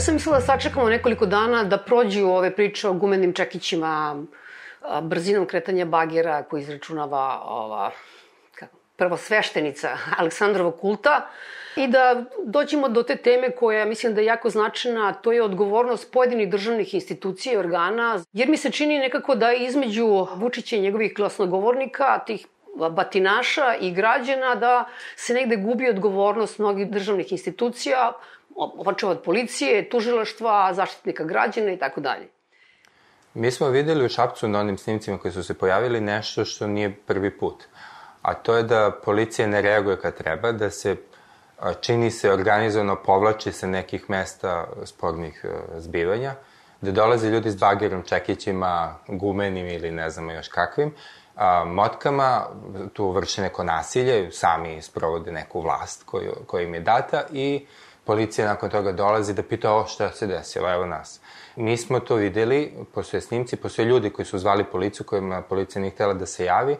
[0.00, 4.22] Ja sam mislila da sačekamo nekoliko dana da prođu ove priče o gumenim čekićima,
[5.02, 7.90] brzinom kretanja bagera koji izračunava ova,
[8.96, 11.28] prvo sveštenica Aleksandrova kulta
[11.76, 16.12] i da dođemo do te teme koja mislim da je jako značajna, to je odgovornost
[16.12, 21.14] pojedinih državnih institucija i organa, jer mi se čini nekako da između Vučića i njegovih
[21.14, 22.46] glasnogovornika, tih
[22.90, 24.84] batinaša i građana, da
[25.16, 28.12] se negde gubi odgovornost mnogih državnih institucija,
[28.84, 32.28] počeo od policije, tužilaštva, zaštitnika građana i tako dalje.
[33.34, 36.96] Mi smo videli u Šapcu na onim snimcima koji su se pojavili nešto što nije
[37.06, 37.64] prvi put.
[38.22, 40.96] A to je da policija ne reaguje kad treba, da se
[41.80, 46.34] čini se organizovano povlači sa nekih mesta spornih e, zbivanja,
[46.80, 50.94] da dolaze ljudi s bagerom, čekićima, gumenim ili ne znamo još kakvim,
[51.36, 52.46] a, motkama,
[52.92, 57.66] tu vrše neko nasilje, sami sprovode neku vlast koju, koja im je data i
[58.04, 61.20] policija nakon toga dolazi da pita o šta se desilo, evo nas.
[61.56, 65.90] Mi smo to videli, postoje snimci, postoje ljudi koji su zvali policiju, kojima policija nije
[65.90, 66.76] htela da se javi,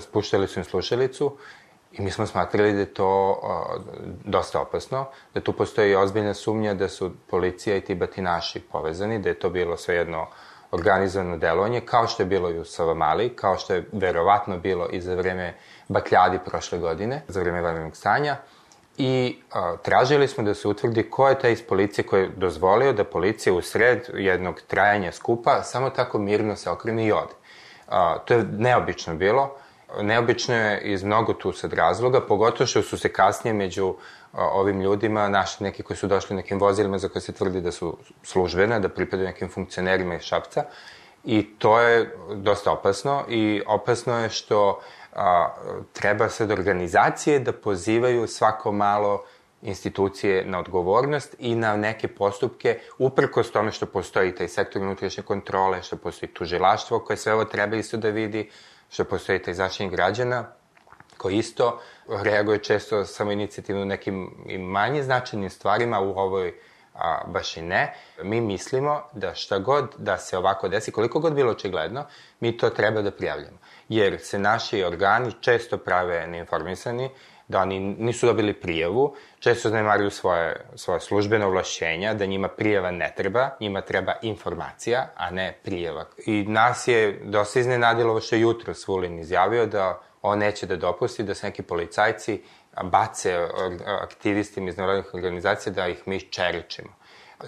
[0.00, 1.36] spuštali su im slušalicu
[1.92, 3.40] i mi smo smatrali da je to
[4.24, 9.28] dosta opasno, da tu postoji ozbiljna sumnja da su policija i ti batinaši povezani, da
[9.28, 10.26] je to bilo svejedno
[10.70, 15.00] organizovano delovanje, kao što je bilo i u Savamali, kao što je verovatno bilo i
[15.00, 15.54] za vreme
[15.88, 18.36] bakljadi prošle godine, za vreme vanrednog stanja.
[18.98, 22.92] I a, tražili smo da se utvrdi ko je taj iz policije koji je dozvolio
[22.92, 27.34] da policija u sred jednog trajanja skupa samo tako mirno se okrene i ode.
[27.88, 29.56] A, to je neobično bilo.
[30.00, 33.94] Neobično je iz mnogo tu sad razloga, pogotovo što su se kasnije među
[34.32, 37.72] a, ovim ljudima našli neki koji su došli nekim vozilima za koje se tvrdi da
[37.72, 40.64] su službene, da pripadaju nekim funkcionerima iz Šapca.
[41.24, 44.80] I to je dosta opasno i opasno je što
[45.14, 45.54] a,
[45.92, 49.24] treba sad organizacije da pozivaju svako malo
[49.62, 55.82] institucije na odgovornost i na neke postupke, uprkos tome što postoji taj sektor unutrašnje kontrole,
[55.82, 58.50] što postoji tužilaštvo koje sve ovo treba isto da vidi,
[58.90, 60.44] što postoji taj zaštitnik građana,
[61.16, 66.54] koji isto reaguje često samo inicijativno nekim i manje značajnim stvarima u ovoj
[66.94, 67.94] a, baš i ne.
[68.22, 72.04] Mi mislimo da šta god da se ovako desi, koliko god bilo očigledno,
[72.40, 73.58] mi to treba da prijavljamo.
[73.88, 77.10] Jer se naši organi često prave neinformisani,
[77.48, 83.12] da oni nisu dobili prijavu, često zanemaruju svoje, svoje službene ovlašćenja, da njima prijava ne
[83.16, 86.04] treba, njima treba informacija, a ne prijava.
[86.26, 91.22] I nas je dosta iznenadilo što je jutro Svulin izjavio da on neće da dopusti
[91.22, 92.42] da se neki policajci
[92.82, 93.38] bace
[94.02, 96.88] aktivistima iz nevladnih organizacija da ih mi čeričimo.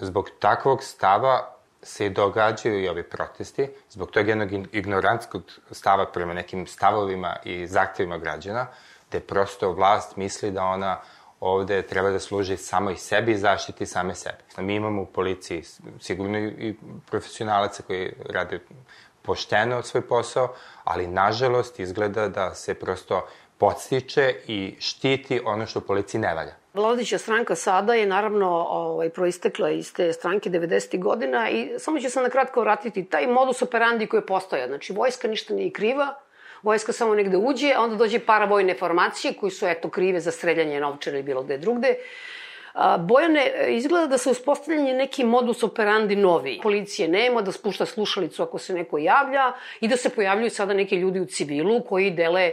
[0.01, 1.56] Zbog takvog stava
[1.87, 8.17] se događaju i ovi protesti, zbog tog jednog ignorantskog stava prema nekim stavovima i zahtevima
[8.17, 8.67] građana,
[9.09, 10.99] gde prosto vlast misli da ona
[11.39, 14.37] ovde treba da služi samo i sebi i zaštiti same sebe.
[14.57, 15.63] Mi imamo u policiji
[15.99, 16.75] sigurno i
[17.09, 18.59] profesionalaca koji rade
[19.21, 26.21] pošteno svoj posao, ali nažalost izgleda da se prosto podstiče i štiti ono što policiji
[26.21, 26.53] ne valja.
[26.73, 30.99] Vladića stranka sada je naravno ovaj, proistekla iz te stranke 90.
[30.99, 34.67] godina i samo ću se na kratko vratiti taj modus operandi koji je postoja.
[34.67, 36.13] Znači, vojska ništa nije kriva,
[36.63, 40.79] vojska samo negde uđe, a onda dođe paravojne formacije koji su, eto, krive za streljanje
[40.79, 41.95] novčara ili bilo gde drugde.
[42.99, 46.59] Bojane, izgleda da se uspostavljanje neki modus operandi novi.
[46.63, 50.95] Policije nema, da spušta slušalicu ako se neko javlja i da se pojavljuju sada neki
[50.95, 52.51] ljudi u civilu koji dele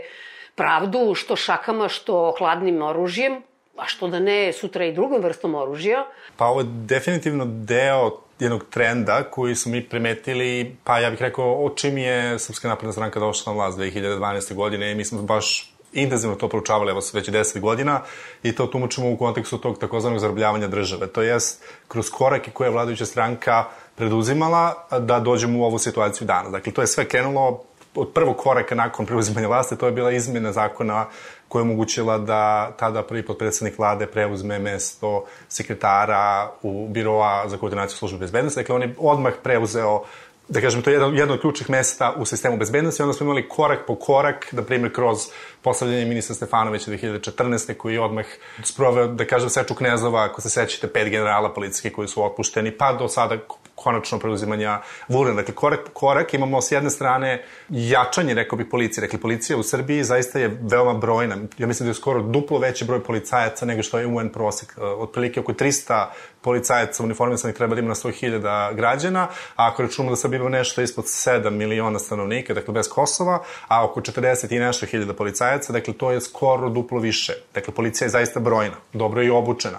[0.54, 3.42] pravdu što šakama, što hladnim oružjem,
[3.76, 6.06] a što da ne sutra i drugom vrstom oružja.
[6.36, 11.64] Pa ovo je definitivno deo jednog trenda koji su mi primetili, pa ja bih rekao,
[11.64, 14.54] o čim je Srpska napredna stranka došla na vlast 2012.
[14.54, 18.00] godine i mi smo baš intenzivno to proučavali, evo već 10 godina,
[18.42, 21.06] i to tumačimo u kontekstu tog takozvanog zarobljavanja države.
[21.06, 23.64] To jest, kroz korake koje je vladajuća stranka
[23.94, 26.52] preduzimala da dođemo u ovu situaciju danas.
[26.52, 27.62] Dakle, to je sve krenulo
[27.94, 31.06] od prvog koraka nakon preuzimanja vlasti, to je bila izmjena zakona
[31.48, 37.96] koja je omogućila da tada prvi potpredsednik vlade preuzme mesto sekretara u biroa za koordinaciju
[37.96, 38.60] službe bezbednosti.
[38.60, 40.02] Dakle, on je odmah preuzeo
[40.48, 43.02] da kažem, to je jedno, jedno od ključnih mesta u sistemu bezbednosti.
[43.02, 45.18] Onda smo imali korak po korak, na primjer, kroz
[45.62, 47.74] poslavljanje ministra Stefanovića 2014.
[47.74, 48.24] koji je odmah
[48.62, 52.92] sproveo, da kažem, seču knezova, ako se sećate, pet generala policijske koji su otpušteni, pa
[52.92, 53.38] do sada
[53.74, 55.36] konačno preuzimanja Vulina.
[55.36, 59.02] Dakle, korak po korak imamo s jedne strane jačanje, rekao bih, policije.
[59.02, 61.36] Dakle, policija u Srbiji zaista je veoma brojna.
[61.58, 64.78] Ja mislim da je skoro duplo veći broj policajaca nego što je UN prosek.
[64.78, 66.06] Otprilike oko 300
[66.40, 70.82] policajaca uniformisanih treba da ima na 100.000 građana, a ako računamo da sad imamo nešto
[70.82, 75.94] ispod 7 miliona stanovnika, dakle bez Kosova, a oko 40 i nešto hiljada policajaca, dakle
[75.94, 77.32] to je skoro duplo više.
[77.54, 79.78] Dakle, policija je zaista brojna, dobro je i obučena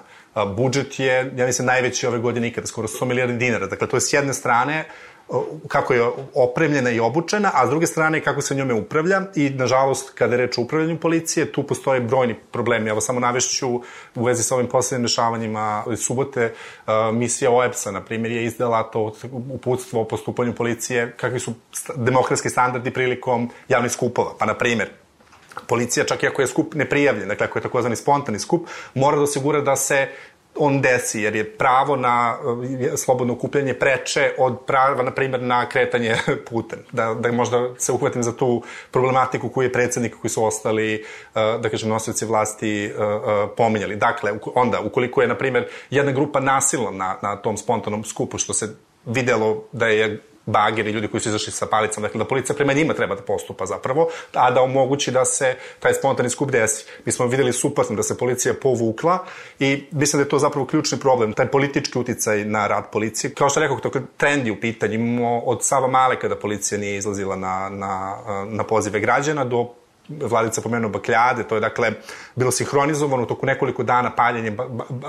[0.56, 3.68] budžet je, ja mislim, najveći ove godine ikada, skoro 100 milijardi dinara.
[3.68, 4.86] Dakle, to je s jedne strane
[5.68, 10.12] kako je opremljena i obučena, a s druge strane kako se njome upravlja i nažalost
[10.16, 12.90] kada je reč o upravljanju policije, tu postoje brojni problemi.
[12.90, 13.82] Evo samo navešću
[14.16, 16.54] u vezi sa ovim poslednjim dešavanjima subote,
[17.14, 21.54] misija OEPS-a, na primjer, je izdala to uputstvo o postupanju policije, kakvi su
[21.96, 24.32] demokratski standardi prilikom javnih skupova.
[24.40, 24.90] Pa, na primjer,
[25.68, 29.24] policija, čak i ako je skup neprijavljen, dakle ako je takozvani spontani skup, mora da
[29.24, 30.07] osigura da se
[30.57, 32.38] on desi, jer je pravo na
[32.81, 36.16] eh, slobodno okupljanje preče od prava, na primjer, na kretanje
[36.50, 36.80] putem.
[36.92, 38.62] Da, da možda se uhvatim za tu
[38.92, 41.04] problematiku koju je predsednik, koji su ostali, eh,
[41.62, 42.92] da kažem, nosioci vlasti eh,
[43.58, 43.96] pominjali.
[43.96, 48.54] Dakle, onda, ukoliko je, na primjer, jedna grupa nasilna na, na tom spontanom skupu, što
[48.54, 48.75] se
[49.06, 52.94] videlo da je bageri, ljudi koji su izašli sa palicama, dakle da policija prema njima
[52.94, 56.86] treba da postupa zapravo, a da omogući da se taj spontani skup desi.
[57.06, 59.25] Mi smo videli suprotno da se policija povukla
[59.59, 63.33] i mislim da je to zapravo ključni problem, taj politički uticaj na rad policije.
[63.33, 66.98] Kao što rekao, to trend je u pitanju, imamo od Sava Male kada policija nije
[66.98, 69.74] izlazila na, na, na pozive građana do
[70.10, 71.92] Vladica pomenuo bakljade, to je dakle
[72.36, 74.52] bilo sinhronizovano u toku nekoliko dana paljenje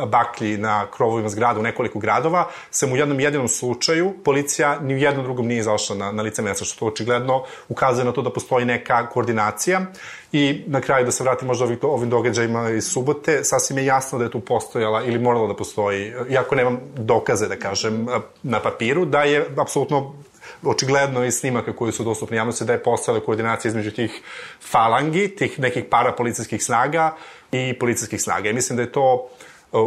[0.07, 4.99] baklji na krovovima zgrada u nekoliko gradova, sem u jednom jedinom slučaju policija ni u
[4.99, 8.33] jednom drugom nije izašla na, na lice mesta, što to očigledno ukazuje na to da
[8.33, 9.81] postoji neka koordinacija.
[10.33, 14.19] I na kraju da se vratim možda ovim, ovim događajima iz subote, sasvim je jasno
[14.19, 18.07] da je tu postojala ili morala da postoji, iako nemam dokaze da kažem
[18.43, 20.15] na papiru, da je apsolutno
[20.65, 24.23] očigledno iz snimaka koji su dostupni javnosti da je postala koordinacija između tih
[24.61, 27.17] falangi, tih nekih parapolicijskih snaga
[27.53, 28.51] i policijskih snaga.
[28.51, 29.29] I mislim da je to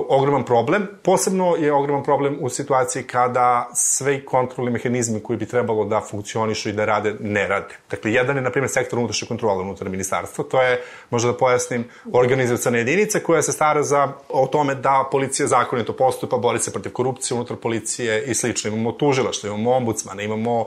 [0.10, 0.88] ogroman problem.
[1.04, 6.70] Posebno je ogroman problem u situaciji kada sve kontrolni mehanizmi koji bi trebalo da funkcionišu
[6.70, 7.76] i da rade, ne rade.
[7.92, 10.44] Dakle, jedan je, na primjer, sektor unutrašnje kontrole unutar ministarstva.
[10.44, 15.48] To je, možda da pojasnim, organizacijona jedinica koja se stara za, o tome da policija
[15.48, 18.72] zakonito postupa, bori se protiv korupcije unutar policije i slično.
[18.72, 20.66] Imamo tužilaštvo, imamo ombudsmana, imamo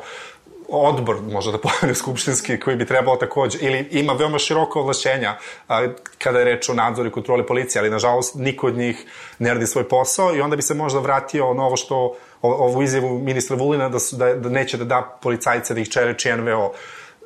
[0.73, 5.37] odbor, možda da pomenu skupštinski, koji bi trebao takođe, ili ima veoma široko ovlašćenja
[5.69, 5.87] a,
[6.19, 9.07] kada je reč o nadzoru i kontroli policije, ali nažalost niko od njih
[9.39, 13.19] ne radi svoj posao i onda bi se možda vratio na ovo što, ovu izjavu
[13.19, 16.73] ministra Vulina da, su, da, da neće da da policajce da ih čereči NVO.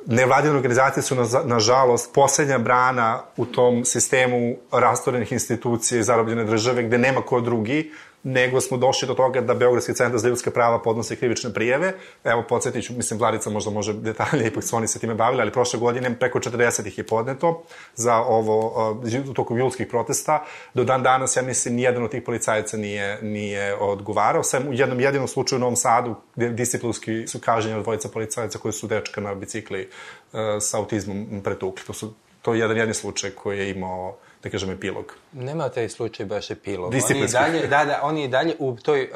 [0.05, 6.83] Nevladine organizacije su, na, nažalost, poslednja brana u tom sistemu rastorenih institucija i zarobljene države
[6.83, 7.91] gde nema ko drugi
[8.27, 11.93] nego smo došli do toga da Beogradski centar za ljudska prava podnose krivične prijeve.
[12.23, 15.51] Evo, podsjetit ću, mislim, Vladica možda može detaljnije, ipak su oni se time bavili, ali
[15.51, 17.63] prošle godine preko 40 ih je podneto
[17.95, 20.43] za ovo, uh, tokom julskih protesta.
[20.73, 24.43] Do dan danas, ja mislim, nijedan od tih policajaca nije, nije odgovarao.
[24.43, 28.59] Sam u jednom jedinom slučaju u Novom Sadu, gde disciplinski su kaženi od dvojica policajaca
[28.59, 29.89] koji su dečka na bicikli
[30.33, 31.85] uh, sa autizmom pretukli.
[31.85, 35.15] To, su, to je jedan jedni slučaj koji je imao da kažem, epilog.
[35.31, 36.93] Nema taj slučaj baš epilog.
[36.93, 39.09] On je dalje, da, da, on je dalje u toj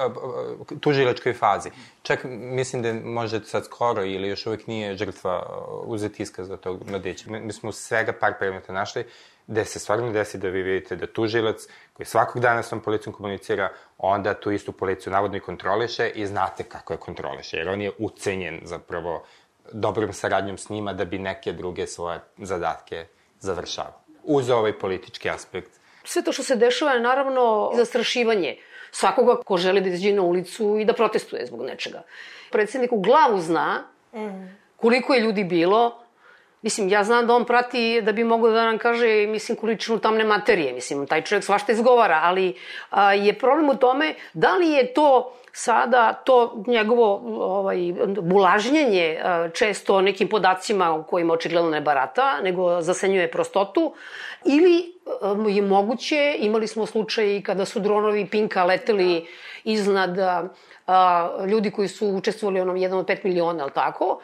[0.79, 1.69] tužilačkoj fazi.
[2.01, 6.89] Čak mislim da može sad skoro ili još uvek nije žrtva uzeti iskaz za tog
[6.89, 7.31] mladića.
[7.31, 9.05] Mi, mi smo svega par predmeta našli
[9.47, 11.57] gde se stvarno desi da vi vidite da tužilac
[11.93, 16.25] koji svakog dana s tom policijom komunicira, onda tu istu policiju navodno i kontroliše i
[16.25, 19.23] znate kako je kontroliše, jer on je ucenjen zapravo
[19.73, 23.05] dobrom saradnjom s njima da bi neke druge svoje zadatke
[23.39, 25.71] završavao uz ovaj politički aspekt.
[26.03, 28.57] Sve to što se dešava je naravno zastrašivanje
[28.91, 32.03] svakoga ko želi da izađe na ulicu i da protestuje zbog nečega.
[32.51, 33.83] Predsednik u glavu zna
[34.75, 36.03] koliko je ljudi bilo,
[36.61, 40.23] Mislim, ja znam da on prati da bi mogao da nam kaže, mislim, količinu tamne
[40.23, 40.73] materije.
[40.73, 42.55] Mislim, taj čovjek svašta izgovara, ali
[42.89, 47.77] a, je problem u tome da li je to sada to njegovo ovaj,
[48.21, 49.19] bulažnjenje
[49.53, 53.93] često nekim podacima u kojima očigledno ne barata, nego zasenjuje prostotu,
[54.45, 54.93] ili
[55.49, 59.27] je moguće, imali smo slučaj kada su dronovi Pinka leteli
[59.63, 60.17] iznad
[60.87, 64.21] a, ljudi koji su učestvovali onom 1 od 5 miliona, ali tako,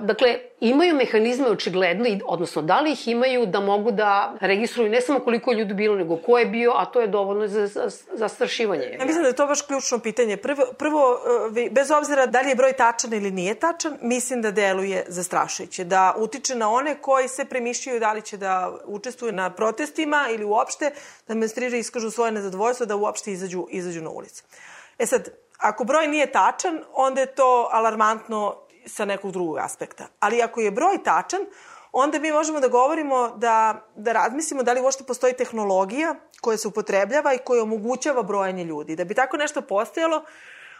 [0.00, 5.20] dakle, imaju mehanizme očigledno, odnosno da li ih imaju da mogu da registruju ne samo
[5.20, 8.96] koliko ljudi bilo, nego ko je bio, a to je dovoljno za, za, za strašivanje.
[8.98, 10.36] Ja mislim da je to baš ključno pitanje.
[10.36, 11.18] Prvo, prvo,
[11.56, 15.84] e, bez obzira da li je broj tačan ili nije tačan, mislim da deluje zastrašujuće.
[15.84, 20.44] Da utiče na one koji se premišljaju da li će da učestvuju na protestima ili
[20.44, 20.90] uopšte
[21.28, 24.44] da demonstriraju iskažu svoje nezadovoljstvo da uopšte izađu, izađu na ulicu.
[24.98, 30.06] E sad, ako broj nije tačan, onda je to alarmantno sa nekog drugog aspekta.
[30.20, 31.40] Ali ako je broj tačan,
[31.92, 36.68] onda mi možemo da govorimo da, da razmislimo da li uopšte postoji tehnologija koja se
[36.68, 38.96] upotrebljava i koja omogućava brojanje ljudi.
[38.96, 40.24] Da bi tako nešto postojalo,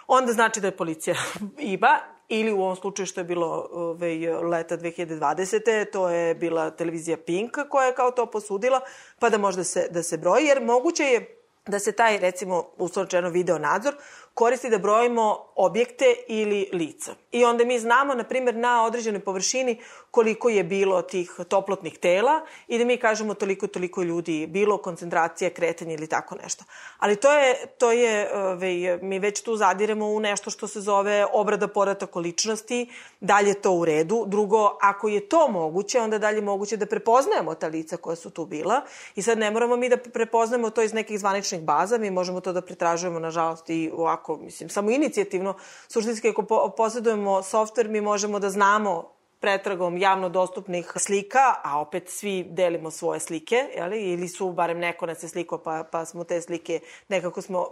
[0.06, 1.16] onda znači da je policija
[1.74, 1.98] IBA
[2.28, 5.90] ili u ovom slučaju što je bilo ovaj, leta 2020.
[5.92, 8.80] to je bila televizija Pink koja je kao to posudila,
[9.18, 12.64] pa da može da se, da se broji, jer moguće je da se taj, recimo,
[12.76, 13.94] uslovčeno video nadzor,
[14.36, 17.14] koristi da brojimo objekte ili lica.
[17.32, 22.40] I onda mi znamo, na primjer, na određenoj površini koliko je bilo tih toplotnih tela
[22.68, 26.64] i da mi kažemo toliko, toliko ljudi bilo, koncentracija, kretanje ili tako nešto.
[26.98, 31.26] Ali to je, to je ove, mi već tu zadiremo u nešto što se zove
[31.32, 32.90] obrada podataka ličnosti,
[33.20, 34.24] dalje to u redu.
[34.26, 38.44] Drugo, ako je to moguće, onda dalje moguće da prepoznajemo ta lica koja su tu
[38.46, 38.80] bila
[39.14, 42.52] i sad ne moramo mi da prepoznajemo to iz nekih zvaničnih baza, mi možemo to
[42.52, 45.54] da pretražujemo, nažalost, i ovako, mislim, samo inicijativno.
[45.88, 52.44] Suštinski, ako posjedujemo softver, mi možemo da znamo pretragom javno dostupnih slika, a opet svi
[52.50, 54.12] delimo svoje slike, jeli?
[54.12, 57.68] ili su barem neko nas je sliko, pa, pa smo te slike, nekako smo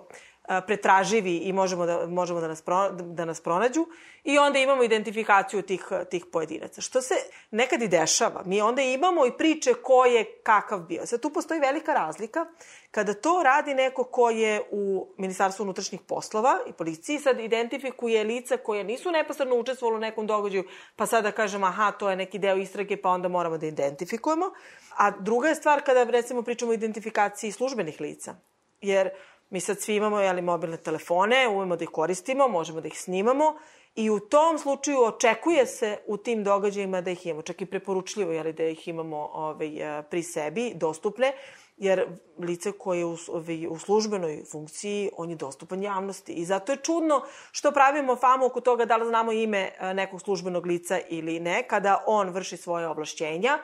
[0.67, 3.87] pretraživi i možemo da, možemo da, nas, pro, da nas pronađu
[4.25, 6.81] i onda imamo identifikaciju tih, tih pojedinaca.
[6.81, 7.15] Što se
[7.51, 11.07] nekad i dešava, mi onda imamo i priče ko je kakav bio.
[11.07, 12.47] Sad tu postoji velika razlika
[12.91, 18.57] kada to radi neko ko je u Ministarstvu unutrašnjih poslova i policiji, sad identifikuje lica
[18.57, 20.65] koje nisu neposredno učestvovalo u nekom događaju,
[20.97, 24.51] pa sada kažemo aha, to je neki deo istrage, pa onda moramo da identifikujemo.
[24.97, 28.35] A druga je stvar kada recimo pričamo o identifikaciji službenih lica.
[28.81, 29.11] Jer
[29.55, 33.55] Mi sad svi imamo jeli, mobilne telefone, umemo da ih koristimo, možemo da ih snimamo
[33.95, 37.43] i u tom slučaju očekuje se u tim događajima da ih imamo.
[37.43, 39.71] Čak i preporučljivo jeli, da ih imamo ovaj,
[40.11, 41.33] pri sebi, dostupne,
[41.77, 42.07] jer
[42.39, 46.33] lice koje je u, ovaj, u službenoj funkciji, on je dostupan javnosti.
[46.33, 50.67] I zato je čudno što pravimo famu oko toga da li znamo ime nekog službenog
[50.67, 53.59] lica ili ne, kada on vrši svoje ovlašćenja,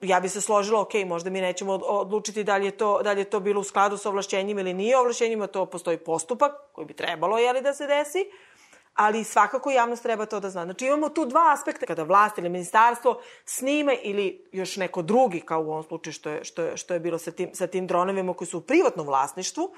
[0.00, 3.20] ja bi se složila, ok, možda mi nećemo odlučiti da li je to, da li
[3.20, 6.94] je to bilo u skladu sa ovlašćenjima ili nije ovlašćenjima, to postoji postupak koji bi
[6.94, 8.30] trebalo jeli, da se desi,
[8.94, 10.64] ali svakako javnost treba to da zna.
[10.64, 15.60] Znači imamo tu dva aspekta, kada vlast ili ministarstvo snime ili još neko drugi, kao
[15.60, 18.34] u ovom slučaju što je, što je, što je bilo sa tim, sa tim dronovima
[18.34, 19.70] koji su u privatnom vlasništvu,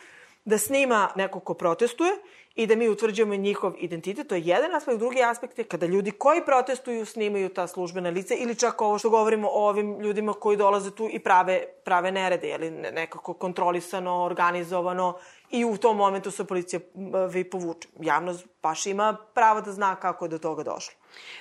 [0.45, 2.13] da snima neko ko protestuje
[2.61, 4.29] i da mi utvrđujemo njihov identitet.
[4.29, 4.99] To je jedan aspekt.
[4.99, 9.11] Drugi aspekt je kada ljudi koji protestuju snimaju ta službena lica ili čak ovo što
[9.11, 15.19] govorimo o ovim ljudima koji dolaze tu i prave, prave nerede, ili nekako kontrolisano, organizovano
[15.51, 16.81] i u tom momentu se policija
[17.31, 17.89] vi povuče.
[18.01, 20.95] Javnost baš ima pravo da zna kako je do toga došlo.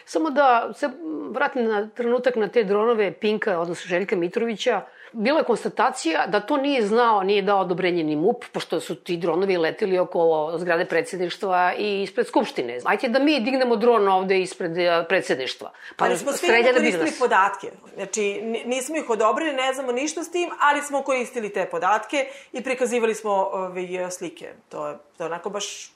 [0.05, 0.89] Samo da se
[1.29, 4.81] vratim na trenutak na te dronove Pinka, odnosno Željka Mitrovića,
[5.13, 9.17] bila je konstatacija da to nije znao, nije dao odobrenje ni MUP, pošto su ti
[9.17, 12.79] dronovi leteli oko zgrade predsedništva i ispred Skupštine.
[12.83, 15.71] Ajte da mi dignemo dron ovde ispred e, predsedništva.
[15.95, 17.71] Pa ali smo svi koristili podatke.
[17.95, 22.63] Znači, nismo ih odobrili, ne znamo ništa s tim, ali smo koristili te podatke i
[22.63, 24.53] prikazivali smo ove slike.
[24.69, 25.91] To je, to je onako baš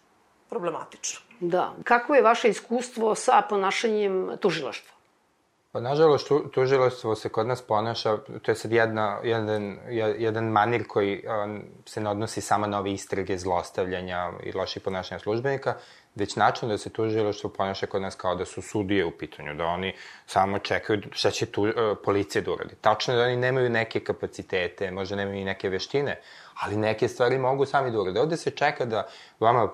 [0.50, 1.20] problematično.
[1.40, 1.74] Da.
[1.84, 4.93] Kako je vaše iskustvo sa ponašanjem tužilaštva?
[5.74, 9.78] Pa, nažalost, tu, tužilaštvo se kod nas ponaša, to je sad jedna, jedan,
[10.18, 15.20] jedan manir koji um, se ne odnosi samo na ove istrage zlostavljanja i loših ponašanja
[15.20, 15.74] službenika,
[16.16, 19.66] već način da se tužilaštvo ponaša kod nas kao da su sudije u pitanju, da
[19.66, 21.72] oni samo čekaju šta će tu, uh,
[22.06, 22.76] policija da uradi.
[22.82, 26.20] Tačno je da oni nemaju neke kapacitete, možda nemaju i neke veštine,
[26.62, 28.22] ali neke stvari mogu sami da urade.
[28.22, 29.08] Ovde se čeka da
[29.40, 29.74] vama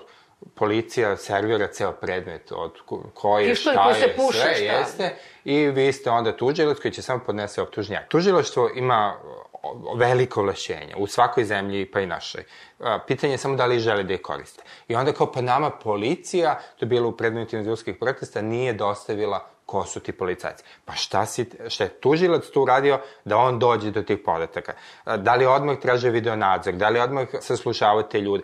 [0.56, 2.72] policija servira ceo predmet od
[3.14, 4.64] ko je, šta je, se puše, sve šta?
[4.64, 5.16] jeste,
[5.46, 8.08] i vi ste onda tužilac koji će samo podnese optužnjak.
[8.10, 9.20] Tužilaštvo ima
[9.96, 12.44] veliko ovlašćenje u svakoj zemlji, pa i našoj.
[13.08, 14.64] Pitanje je samo da li žele da je koriste.
[14.88, 19.50] I onda kao pa nama policija, to je bilo u predmetima izvilskih protesta, nije dostavila
[19.70, 20.64] ko su ti policajci.
[20.86, 24.74] Pa šta, si, šta je tužilac tu uradio da on dođe do tih podataka?
[25.18, 26.74] Da li odmah traže video nadzor?
[26.74, 28.44] Da li odmah saslušavaju te ljude?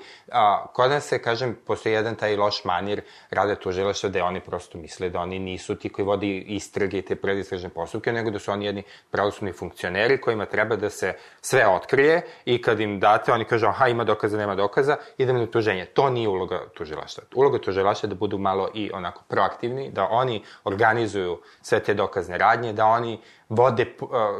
[0.73, 5.09] Kod nas se, kažem, postoji jedan taj loš manir rade tužilaštva da oni prosto misle
[5.09, 8.65] da oni nisu ti koji vodi istrage i te predistražne postupke, nego da su oni
[8.65, 13.67] jedni pravosudni funkcioneri kojima treba da se sve otkrije i kad im date, oni kažu,
[13.67, 15.85] aha, ima dokaza, nema dokaza, idemo na tuženje.
[15.85, 17.23] To nije uloga tužilaštva.
[17.35, 21.93] Uloga tužilaštva je da budu malo i onako proaktivni, da oni organizuju organizuju sve te
[21.93, 23.19] dokazne radnje, da oni
[23.49, 23.85] vode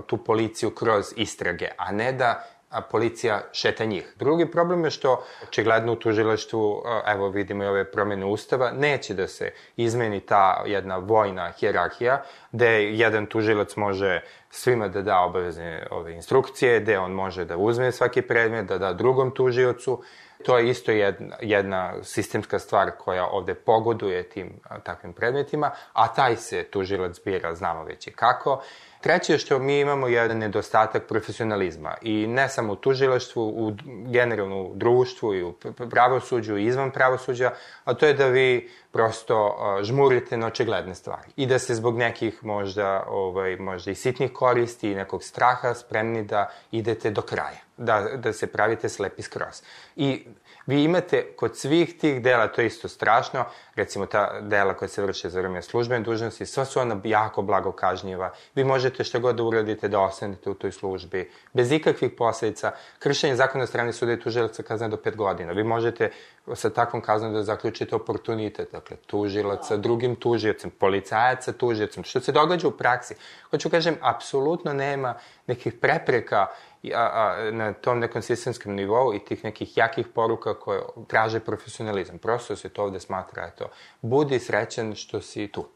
[0.07, 4.13] tu policiju kroz istrage, a ne da a policija šeta njih.
[4.19, 9.27] Drugi problem je što, očigledno u tužilaštvu, evo vidimo i ove promene ustava, neće da
[9.27, 16.13] se izmeni ta jedna vojna hjerarhija, gde jedan tužilac može svima da da obavezne ove
[16.13, 20.01] instrukcije, gde on može da uzme svaki predmet, da da drugom tužiocu,
[20.45, 26.35] To je isto jedna, jedna sistemska stvar koja ovde pogoduje tim takvim predmetima, a taj
[26.35, 28.61] se tužilac bira, znamo već i kako.
[29.01, 33.73] Treće je što mi imamo jedan nedostatak profesionalizma i ne samo u tužilaštvu, u
[34.11, 35.53] generalno društvu i u
[35.89, 37.51] pravosuđu i izvan pravosuđa,
[37.83, 42.43] a to je da vi prosto žmurite na očigledne stvari i da se zbog nekih
[42.43, 47.64] možda, ovaj, možda i sitnih koristi i nekog straha spremni da idete do kraja.
[47.77, 49.61] Da, da se pravite slepi skroz.
[49.95, 50.27] I
[50.65, 55.01] vi imate kod svih tih dela, to je isto strašno, recimo ta dela koja se
[55.01, 58.31] vrše za vreme službene dužnosti, sva su ona jako blago kažnjiva.
[58.55, 62.71] Vi možete što god da uradite da ostanete u toj službi, bez ikakvih posledica.
[62.99, 65.51] Kršenje zakona strane suda i tužilaca kazne do pet godina.
[65.51, 66.11] Vi možete
[66.53, 72.67] sa takvom kaznom da zaključite oportunitet, dakle, tužilaca, drugim tužiocem, policajaca tužiocem, što se događa
[72.67, 73.15] u praksi.
[73.49, 75.15] Hoću kažem, apsolutno nema
[75.47, 76.47] nekih prepreka
[76.93, 82.17] a, a, na tom nekom sistemskom nivou i tih nekih jakih poruka koje traže profesionalizam.
[82.17, 83.64] Prosto se to ovde smatra, eto,
[84.01, 85.67] budi srećan što si tu.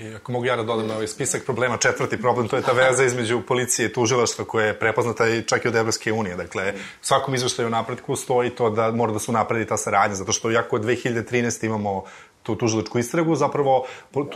[0.00, 2.72] I ako mogu ja da dodam na ovaj spisak problema, četvrti problem, to je ta
[2.72, 6.36] veza između policije i tužilaštva koja je prepoznata i čak i od Evropske unije.
[6.36, 10.50] Dakle, svakom izveštaju napretku stoji to da mora da se napredi ta saradnja, zato što
[10.50, 11.66] jako od 2013.
[11.66, 12.04] imamo
[12.44, 13.86] tu tužilačku istragu, zapravo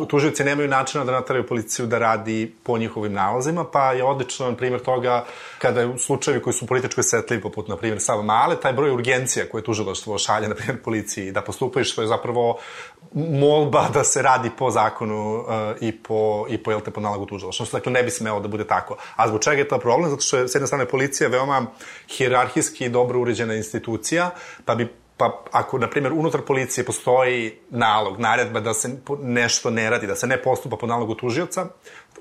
[0.08, 4.56] tužioci nemaju načina da nataraju policiju da radi po njihovim nalazima, pa je odlično, na
[4.56, 5.24] primjer, toga
[5.58, 9.44] kada u slučajevi koji su političko setljivi, poput, na primjer, Sava Male, taj broj urgencija
[9.50, 12.58] koje tužilaštvo šalje, na primjer, policiji da postupaju, što je zapravo
[13.14, 15.44] molba da se radi po zakonu uh,
[15.80, 17.66] i po, i po, jel te, po nalagu tužilaštva.
[17.66, 18.96] Što, dakle, ne bi smelo da bude tako.
[19.16, 20.10] A zbog čega je to problem?
[20.10, 21.66] Zato što je, s jedne strane, policija veoma
[22.08, 24.30] hirarhijski dobro uređena institucija,
[24.64, 28.88] pa bi pa ako, na primjer, unutar policije postoji nalog, naredba da se
[29.22, 31.66] nešto ne radi, da se ne postupa po nalogu tužioca,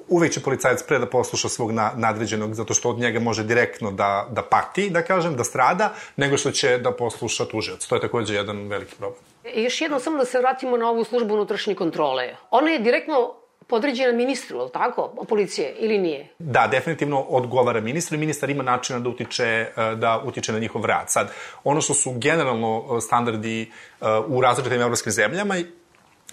[0.08, 3.92] uvek će policajac pre da posluša svog na, nadređenog, zato što od njega može direktno
[3.92, 7.88] da, da pati, da kažem, da strada, nego što će da posluša tužioc.
[7.88, 9.22] To je takođe jedan veliki problem.
[9.54, 12.36] I još jedno, samo da se vratimo na ovu službu unutrašnje kontrole.
[12.52, 13.34] Ona je direktno
[13.68, 16.28] podređena ministru, ali tako, policije, ili nije?
[16.40, 20.86] Da, definitivno odgovara ministru i ministar ima načina da utiče, e, da utiče na njihov
[20.86, 21.06] rad.
[21.08, 21.32] Sad,
[21.64, 25.58] ono što su generalno e, standardi e, u različitim evropskim zemljama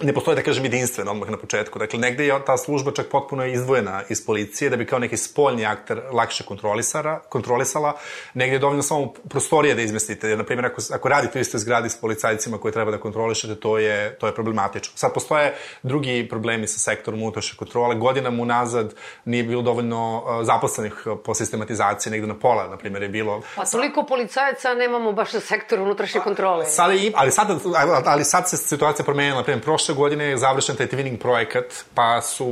[0.00, 1.78] ne postoje, da kažem, jedinstveno odmah na početku.
[1.78, 5.66] Dakle, negde je ta služba čak potpuno izdvojena iz policije, da bi kao neki spoljni
[5.66, 7.92] akter lakše kontrolisara, kontrolisala.
[8.35, 10.28] Negde je dovoljno samo prostorije da izmestite.
[10.28, 13.54] Jer, na primjer, ako, ako radite u istoj zgradi s policajcima koje treba da kontrolišete,
[13.54, 14.92] to je, to je problematično.
[14.96, 17.94] Sad, postoje drugi problemi sa sektorom unutrašnje kontrole.
[17.94, 23.42] Godinama unazad nije bilo dovoljno zaposlenih po sistematizaciji, negde na pola, na primjer, je bilo...
[23.57, 26.66] Pa toliko policajaca nemamo baš na sektoru unutrašnje kontrole.
[26.66, 27.61] Sada i, ali sad,
[28.04, 32.23] ali sad se situacija promenila, na primjer, prošle godine je završen taj twinning projekat, pa
[32.23, 32.47] su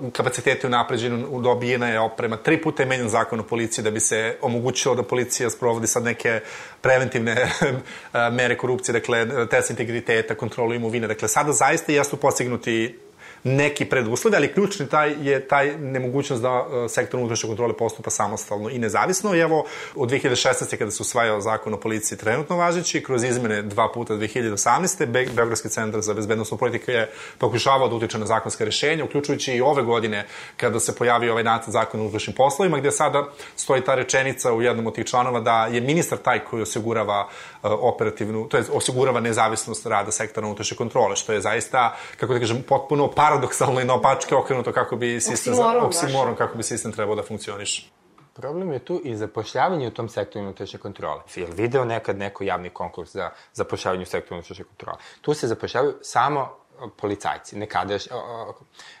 [0.00, 2.36] u kapaciteti unapređeni, dobijena je oprema.
[2.36, 6.04] Tri puta je menjen zakon o policiji da bi se omogućilo da policija sprovodi sad
[6.04, 6.40] neke
[6.80, 7.48] preventivne
[8.38, 11.06] mere korupcije, dakle, test integriteta, kontrolu imovine.
[11.06, 12.98] Dakle, sada zaista jesu postignuti
[13.44, 18.70] neki preduslovi, ali ključni taj je taj nemogućnost da uh, sektor unutrašnje kontrole postupa samostalno
[18.70, 19.34] i nezavisno.
[19.34, 20.76] I evo, od 2016.
[20.76, 25.06] kada se usvajao zakon o policiji trenutno važeći, kroz izmene dva puta 2018.
[25.06, 29.60] Be Beogradski centar za bezbednostnu politiku je pokušavao da utiče na zakonske rešenja, uključujući i
[29.60, 33.94] ove godine kada se pojavio ovaj nacrt zakona o unutrašnjim poslovima, gde sada stoji ta
[33.94, 38.56] rečenica u jednom od tih članova da je ministar taj koji osigurava uh, operativnu, to
[38.56, 43.35] je osigurava nezavisnost rada sektora unutrašnje kontrole, što je zaista, kako da kažem, potpuno para
[43.36, 47.90] paradoksalno i naopačke okrenuto kako bi sistem, oksimoron, oksimoron kako bi sistem trebao da funkcioniše.
[48.32, 51.22] Problem je tu i zapošljavanje u tom sektoru unutrašnje kontrole.
[51.34, 54.98] Jel video nekad neko javni konkurs za zapošljavanje u sektoru unutrašnje kontrole?
[55.20, 56.56] Tu se zapošljavaju samo
[56.96, 57.98] policajci, nekada,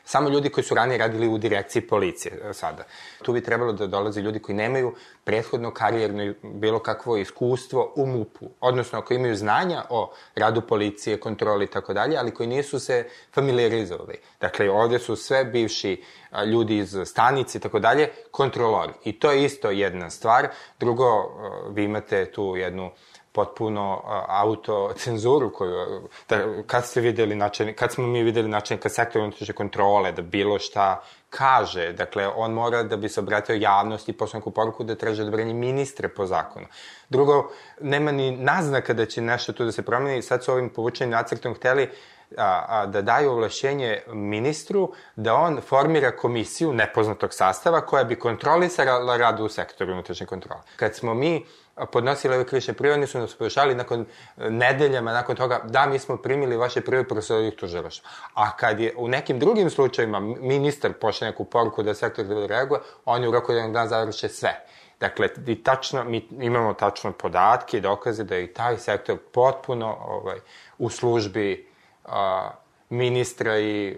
[0.04, 2.84] samo ljudi koji su ranije radili u direkciji policije e, sada.
[3.22, 8.50] Tu bi trebalo da dolaze ljudi koji nemaju prethodno karijerno bilo kakvo iskustvo u MUP-u,
[8.60, 13.08] odnosno ako imaju znanja o radu policije, kontroli i tako dalje, ali koji nisu se
[13.34, 14.18] familiarizovali.
[14.40, 16.02] Dakle, ovde su sve bivši
[16.46, 18.92] ljudi iz stanice i tako dalje, kontrolori.
[19.04, 20.48] I to je isto jedna stvar.
[20.80, 21.06] Drugo,
[21.70, 22.90] vi imate tu jednu
[23.36, 29.54] potpuno autocenzuru koju, da, kad ste videli način, kad smo mi videli načelnika sektora unutrašnje
[29.54, 34.50] kontrole, da bilo šta kaže, dakle, on mora da bi se obratio javnosti i poslao
[34.54, 36.66] poruku da traže odobrenje ministre po zakonu.
[37.08, 41.12] Drugo, nema ni naznaka da će nešto tu da se promeni, sad su ovim povučenim
[41.12, 41.90] nacrtom hteli
[42.36, 49.16] a, a, da daju ovlašćenje ministru da on formira komisiju nepoznatog sastava koja bi kontrolisala
[49.16, 50.62] rad u sektoru unutrašnje kontrole.
[50.76, 51.44] Kad smo mi
[51.92, 55.98] podnosili ove krivične prijave, oni su nas pojašali nakon e, nedeljama, nakon toga, da, mi
[55.98, 58.10] smo primili vaše prijave profesorih tužilaštva.
[58.34, 62.80] A kad je u nekim drugim slučajima ministar pošle neku poruku da sektor da reaguje,
[63.04, 64.64] oni u roku jednog dana završe sve.
[65.00, 69.96] Dakle, i tačno, mi imamo tačno podatke i dokaze da je i taj sektor potpuno
[70.00, 70.38] ovaj,
[70.78, 71.68] u službi
[72.04, 72.50] a,
[72.90, 73.96] ministra i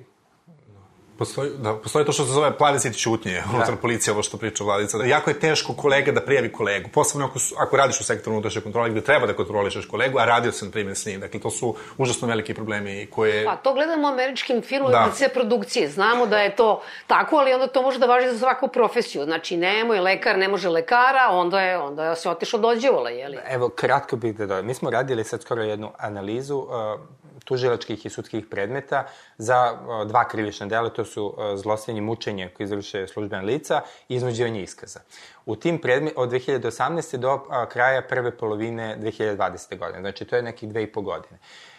[1.18, 3.80] Postoji, da, postoji to što se zove plavi sit čutnje unutar da.
[3.80, 4.98] policije, ovo što priča Vladica.
[4.98, 8.34] Da, jako je teško kolega da prijavi kolegu, posebno ako, su, ako radiš u sektoru
[8.34, 11.20] unutrašnje kontrole gde treba da kontrolišeš kolegu, a radio sam, na primjer, s njim.
[11.20, 13.44] Dakle, to su užasno veliki problemi koje...
[13.44, 15.14] Pa, to gledamo u američkim filmovima da.
[15.14, 15.88] sve produkcije.
[15.88, 19.24] Znamo da je to tako, ali onda to može da važi za svaku profesiju.
[19.24, 23.38] Znači, nemoj lekar, ne može lekara, onda je, onda se otišao dođevola, jeli?
[23.48, 24.66] Evo, kratko bih da dodam.
[24.66, 26.68] Mi smo radili sad skoro jednu analizu uh,
[27.48, 29.06] tužilačkih i sudskih predmeta
[29.38, 35.00] za dva krivična dela, to su zlostavljanje mučenje koje izvrše službena lica i iznuđivanje iskaza.
[35.46, 37.16] U tim predmetima od 2018.
[37.16, 37.38] do
[37.72, 39.78] kraja prve polovine 2020.
[39.78, 41.38] godine, znači to je nekih dve i po godine.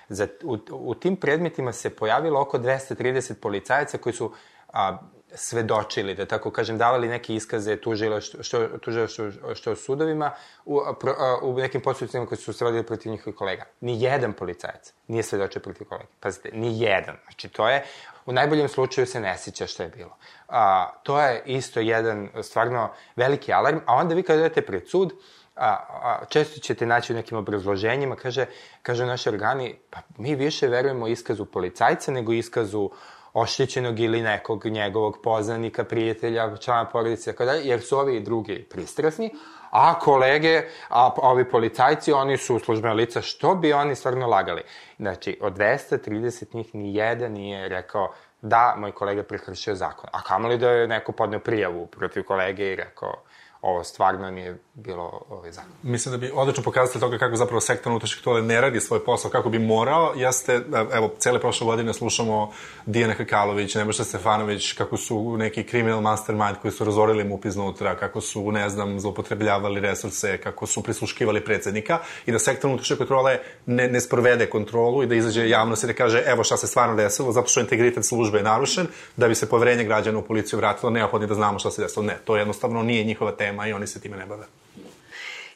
[0.09, 4.31] Za, u, u tim predmetima se pojavilo oko 230 policajaca koji su
[4.73, 4.97] a,
[5.35, 10.31] svedočili, da tako kažem, davali neke iskaze tužila što, što, tužila što, što sudovima
[10.65, 13.63] u, pro, u nekim postupcima koji su se vodili protiv njihovih kolega.
[13.81, 16.09] Ni jedan policajac nije svedočio protiv kolega.
[16.19, 17.15] Pazite, ni jedan.
[17.23, 17.85] Znači, to je,
[18.25, 20.17] u najboljem slučaju se ne sjeća što je bilo.
[20.47, 25.13] A, to je isto jedan stvarno veliki alarm, a onda vi kada idete pred sud,
[25.55, 25.67] a,
[26.03, 28.45] a, često ćete naći u nekim obrazloženjima, kaže,
[28.83, 32.89] kaže naši organi, pa mi više verujemo iskazu policajca nego iskazu
[33.33, 39.31] oštećenog ili nekog njegovog poznanika, prijatelja, člana porodice, tako da, jer su ovi drugi pristrasni,
[39.71, 44.61] a kolege, a ovi policajci, oni su službena lica, što bi oni stvarno lagali?
[44.97, 50.09] Znači, od 230 njih ni jedan nije rekao da, moj kolega prekršio zakon.
[50.13, 53.13] A kamali da je neko podneo prijavu protiv kolege i rekao,
[53.61, 55.71] ovo stvarno nije bilo ovaj zakon.
[55.83, 59.31] Mislim da bi odlično pokazatelj toga kako zapravo sektor unutrašnjih kontrole ne radi svoj posao
[59.31, 60.61] kako bi morao, jeste,
[60.93, 62.51] evo, cele prošle godine slušamo
[62.85, 68.21] Dijana Hrkalović, Nebojša Stefanović, kako su neki criminal mastermind koji su razorili MUP iznutra, kako
[68.21, 73.87] su, ne znam, zloupotrebljavali resurse, kako su prisluškivali predsednika i da sektor unutrašnje kontrole ne,
[73.87, 77.31] ne sprovede kontrolu i da izađe javnost i da kaže evo šta se stvarno desilo,
[77.31, 81.27] zato što integritet službe je narušen, da bi se poverenje građana u policiju vratilo, neophodno
[81.27, 82.05] da znamo šta se desilo.
[82.05, 84.45] Ne, to jednostavno nije njihova tema i oni se time ne bave.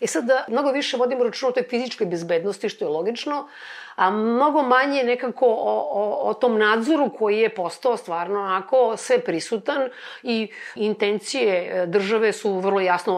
[0.02, 3.48] E sad, da mnogo više vodimo računa o toj fizičkoj bezbednosti, što je logično,
[3.96, 9.20] a mnogo manje nekako o, o, o tom nadzoru koji je postao stvarno onako sve
[9.20, 9.90] prisutan
[10.24, 13.14] i intencije e, države su vrlo jasno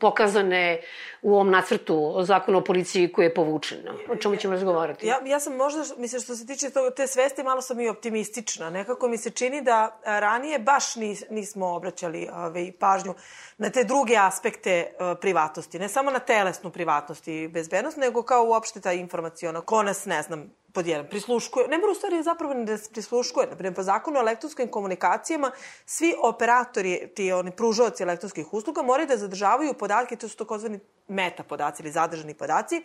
[0.00, 0.80] pokazane
[1.22, 3.78] u ovom nacrtu zakona o policiji koji je povučen.
[4.08, 5.06] O čemu ćemo razgovarati?
[5.06, 8.70] Ja, ja sam možda, mislim, što se tiče to, te svesti, malo sam i optimistična.
[8.70, 13.14] Nekako mi se čini da ranije baš nis, nismo obraćali ove, pažnju
[13.58, 15.78] na te druge aspekte uh, privatnosti.
[15.78, 20.22] Ne samo na telesnu privatnost i bezbednost, nego kao uopšte ta informacijona ko nas, ne
[20.22, 23.82] znam, pod jedan, prisluškuje, ne mora u stvari zapravo ne da prisluškuje, na primjer, po
[23.82, 25.50] zakonu o elektronskim komunikacijama,
[25.86, 31.42] svi operatori, ti oni pružovaci elektronskih usluga, moraju da zadržavaju podatke, to su takozvani meta
[31.42, 32.82] podaci ili zadržani podaci.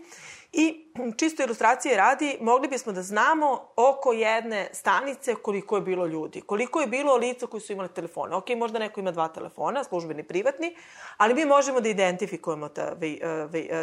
[0.53, 6.41] I čisto ilustracije radi, mogli bismo da znamo oko jedne stanice koliko je bilo ljudi,
[6.41, 8.35] koliko je bilo lica koji su imali telefone.
[8.35, 10.75] Ok, možda neko ima dva telefona, službeni, privatni,
[11.17, 12.91] ali mi možemo da identifikujemo te,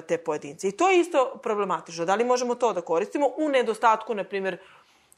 [0.08, 0.68] te pojedince.
[0.68, 2.04] I to je isto problematično.
[2.04, 4.58] Da li možemo to da koristimo u nedostatku, na primjer,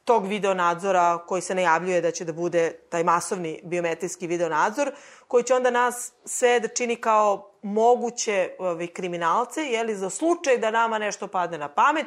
[0.04, 4.92] tog videonadzora koji se najavljuje da će da bude taj masovni biometrijski videonadzor,
[5.28, 10.70] koji će onda nas sve da čini kao moguće ove, kriminalce, jeli, za slučaj da
[10.70, 12.06] nama nešto padne na pamet,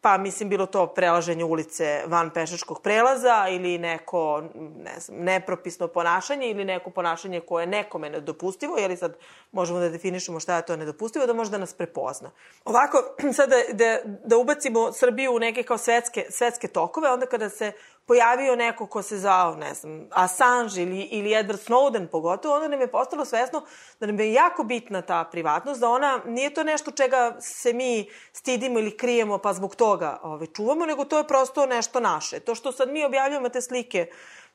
[0.00, 4.42] pa mislim bilo to prelaženje ulice van pešačkog prelaza ili neko
[4.76, 9.16] ne znam, nepropisno ponašanje ili neko ponašanje koje je nekome nedopustivo, jer sad
[9.52, 12.30] možemo da definišemo šta je to nedopustivo, da može da nas prepozna.
[12.64, 12.98] Ovako,
[13.36, 17.72] sad da, da, da ubacimo Srbiju u neke kao svetske, svetske tokove, onda kada se
[18.10, 22.80] pojavio neko ko se zvao, ne znam, Assange ili, ili Edward Snowden pogotovo, onda nam
[22.80, 23.62] je postalo svesno
[24.00, 28.08] da nam je jako bitna ta privatnost, da ona nije to nešto čega se mi
[28.32, 32.40] stidimo ili krijemo pa zbog toga ove, ovaj, čuvamo, nego to je prosto nešto naše.
[32.40, 34.06] To što sad mi objavljujemo te slike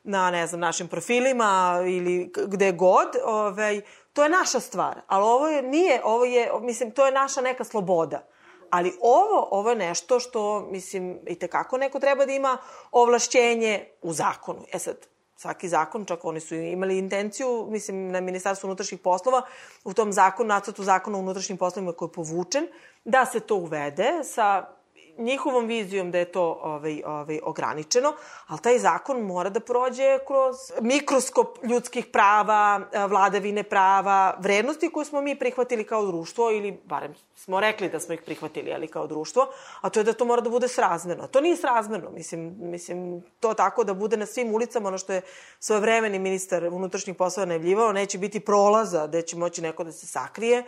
[0.04, 3.82] na, ne znam, našim profilima ili gde god, ovaj,
[4.13, 5.02] to je naša stvar.
[5.08, 8.28] Ali ovo je, nije, ovo je, mislim, to je naša neka sloboda.
[8.69, 12.58] Ali ovo, ovo je nešto što, mislim, i tekako neko treba da ima
[12.91, 14.65] ovlašćenje u zakonu.
[14.73, 14.97] E sad,
[15.36, 19.41] svaki zakon, čak oni su imali intenciju, mislim, na Ministarstvu unutrašnjih poslova,
[19.84, 22.67] u tom zakonu, nacrtu zakona o unutrašnjim poslovima koji je povučen,
[23.06, 24.74] da se to uvede sa
[25.17, 28.13] njihovom vizijom da je to ovaj, ovaj, ograničeno,
[28.47, 35.21] ali taj zakon mora da prođe kroz mikroskop ljudskih prava, vladavine prava, vrednosti koje smo
[35.21, 39.47] mi prihvatili kao društvo ili barem smo rekli da smo ih prihvatili ali kao društvo,
[39.82, 41.28] a to je da to mora da bude srazmerno.
[41.28, 45.21] To nije srazmerno, mislim, mislim to tako da bude na svim ulicama ono što je
[45.60, 50.63] svojevremeni ministar unutrašnjih poslova najavljivao, neće biti prolaza gde će moći neko da se sakrije,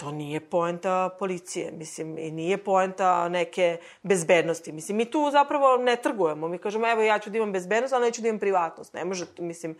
[0.00, 4.72] to nije poenta policije, mislim, i nije poenta neke bezbednosti.
[4.72, 6.48] Mislim, mi tu zapravo ne trgujemo.
[6.48, 8.94] Mi kažemo, evo, ja ću da imam bezbednost, ali neću da imam privatnost.
[8.94, 9.76] Ne može, mislim,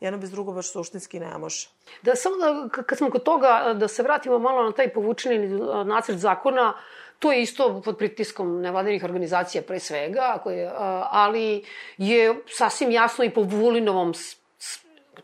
[0.00, 1.68] jedno bez drugo baš suštinski ne može.
[2.02, 5.48] Da, samo da, kad smo kod toga, da se vratimo malo na taj povučeni
[5.84, 6.74] nacrt zakona,
[7.18, 10.70] to je isto pod pritiskom nevladinih organizacija pre svega, koje,
[11.10, 11.64] ali
[11.98, 14.14] je sasvim jasno i po Vulinovom,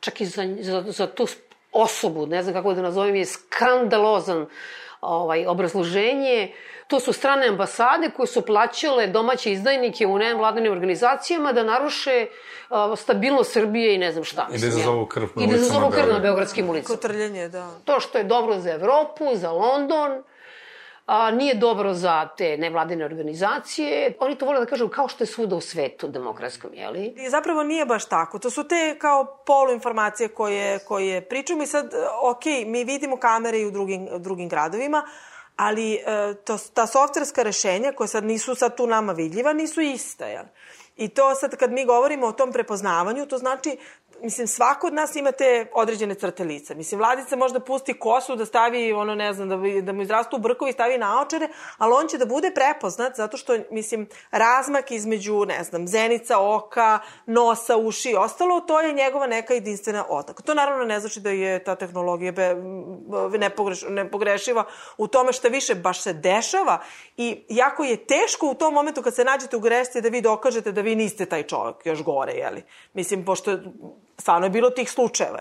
[0.01, 1.27] čak i za, za, za tu
[1.73, 4.47] osobu, ne znam kako da nazovem, je skandalozan
[5.01, 6.53] ovaj, obrazloženje.
[6.87, 12.27] To su strane ambasade koje su plaćale domaće izdajnike u nevladanim organizacijama da naruše
[12.71, 14.49] uh, stabilnost Srbije i ne znam šta.
[14.55, 16.97] I da izazovu krv na I da izazovu krv na beogradskim ulicama.
[16.97, 17.71] Kotrljenje, da.
[17.85, 20.23] To što je dobro za Evropu, za London,
[21.11, 24.15] a, nije dobro za te nevladine organizacije.
[24.21, 27.15] Oni to vole da kažu kao što je svuda u svetu demokratskom, jeli?
[27.17, 28.39] I zapravo nije baš tako.
[28.39, 33.67] To su te kao poluinformacije koje, koje pričamo i sad, ok, mi vidimo kamere i
[33.67, 35.03] u drugim, drugim gradovima,
[35.57, 36.01] ali e,
[36.45, 40.45] to, ta softverska rešenja koja sad nisu sad tu nama vidljiva, nisu ista, jel?
[40.97, 43.77] I to sad kad mi govorimo o tom prepoznavanju, to znači
[44.23, 46.75] mislim, svako od nas ima te određene crte lica.
[46.75, 50.39] Mislim, Vladica može da pusti kosu, da stavi, ono, ne znam, da, da mu izrastu
[50.39, 55.65] brkovi, stavi naočare, ali on će da bude prepoznat zato što, mislim, razmak između, ne
[55.65, 60.43] znam, zenica, oka, nosa, uši i ostalo, to je njegova neka jedinstvena oznaka.
[60.43, 62.57] To naravno ne znači da je ta tehnologija be,
[63.39, 64.65] nepogreš, nepogrešiva
[64.99, 66.79] u tome što više baš se dešava
[67.17, 70.73] i jako je teško u tom momentu kad se nađete u grešci da vi dokažete
[70.73, 72.63] da vi niste taj čovjek, još gore, jeli?
[72.95, 73.59] Mislim, pošto
[74.21, 75.39] stvarno je bilo tih slučajeva.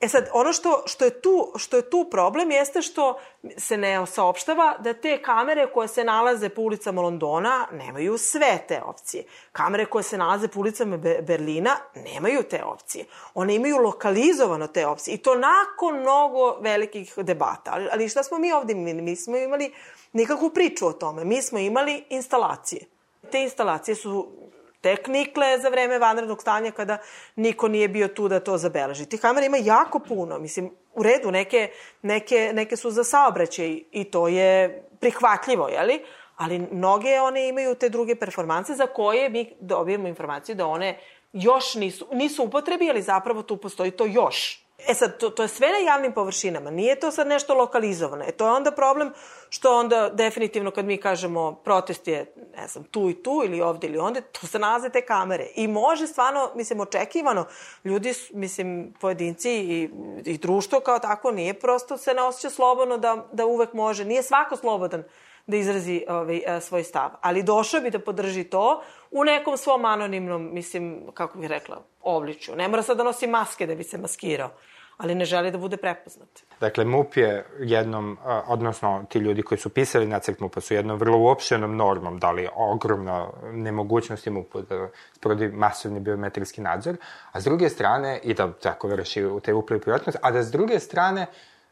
[0.00, 3.18] E sad, ono što, što, je tu, što je tu problem jeste što
[3.56, 8.82] se ne saopštava da te kamere koje se nalaze po ulicama Londona nemaju sve te
[8.82, 9.24] opcije.
[9.52, 13.04] Kamere koje se nalaze po ulicama Berlina nemaju te opcije.
[13.34, 15.14] One imaju lokalizovano te opcije.
[15.14, 17.70] I to nakon mnogo velikih debata.
[17.72, 18.74] Ali, ali šta smo mi ovde?
[18.74, 19.72] Mi smo imali
[20.12, 21.24] nikakvu priču o tome.
[21.24, 22.84] Mi smo imali instalacije.
[23.30, 24.28] Te instalacije su
[24.86, 26.98] tek nikle za vreme vanrednog stanja kada
[27.36, 29.06] niko nije bio tu da to zabeleži.
[29.06, 31.70] Tih kamera ima jako puno, mislim, u redu, neke,
[32.02, 36.04] neke, neke su za saobraćaj i to je prihvatljivo, jeli?
[36.36, 40.98] Ali mnoge one imaju te druge performanse za koje mi dobijemo informaciju da one
[41.32, 44.65] još nisu, nisu upotrebi, ali zapravo tu postoji to još.
[44.78, 48.24] E sad, to, to je sve na javnim površinama, nije to sad nešto lokalizovano.
[48.28, 49.12] E to je onda problem
[49.48, 53.86] što onda definitivno kad mi kažemo protest je, ne znam, tu i tu ili ovde
[53.86, 55.46] ili onde, tu se nalaze te kamere.
[55.54, 57.46] I može stvarno, mislim, očekivano,
[57.84, 59.90] ljudi, mislim, pojedinci i,
[60.24, 64.22] i društvo kao tako nije prosto se ne osjeća slobodno da, da uvek može, nije
[64.22, 65.04] svako slobodan
[65.46, 67.10] da izrazi ovaj, e, svoj stav.
[67.20, 72.56] Ali došao bi da podrži to u nekom svom anonimnom, mislim, kako bih rekla, obličju.
[72.56, 74.50] Ne mora sad da nosi maske da bi se maskirao
[74.96, 76.28] ali ne želi da bude prepoznat.
[76.60, 81.18] Dakle, MUP je jednom, odnosno ti ljudi koji su pisali nacrt MUP-a su jednom vrlo
[81.18, 86.96] uopšenom normom dali ogromno nemogućnosti MUP-u da sprovodi masovni biometrijski nadzor,
[87.32, 90.50] a s druge strane, i da tako vrši u te upliv privatnost, a da s
[90.50, 91.26] druge strane,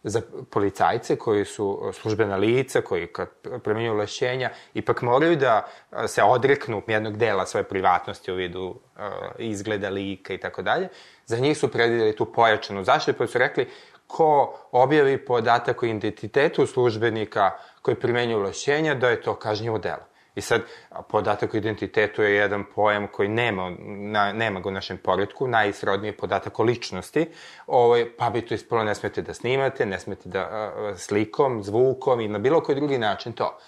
[0.05, 3.29] za policajce koji su službena lica, koji kad
[3.62, 5.67] premenju lešenja, ipak moraju da
[6.07, 9.03] se odreknu jednog dela svoje privatnosti u vidu uh,
[9.38, 10.88] izgleda lika i tako dalje.
[11.27, 13.69] Za njih su predvideli tu pojačanu zaštitu, pa su rekli
[14.07, 17.51] ko objavi podatak o identitetu službenika
[17.83, 20.13] koji primenju lešenja, da je to kažnjivo delo.
[20.35, 20.62] I sad,
[21.09, 26.09] podatak o identitetu je jedan pojam koji nema, na, nema ga u našem poredku, najsrodniji
[26.09, 27.27] je podatak o ličnosti,
[27.66, 32.20] ovaj, pa bi to ispalo ne smete da snimate, ne smete da a, slikom, zvukom
[32.20, 33.59] i na bilo koji drugi način to.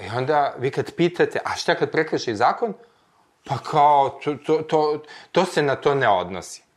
[0.00, 2.74] I onda vi kad pitate, a šta kad prekrši zakon?
[3.44, 5.02] Pa kao, to, to, to,
[5.32, 6.69] to se na to ne odnosi.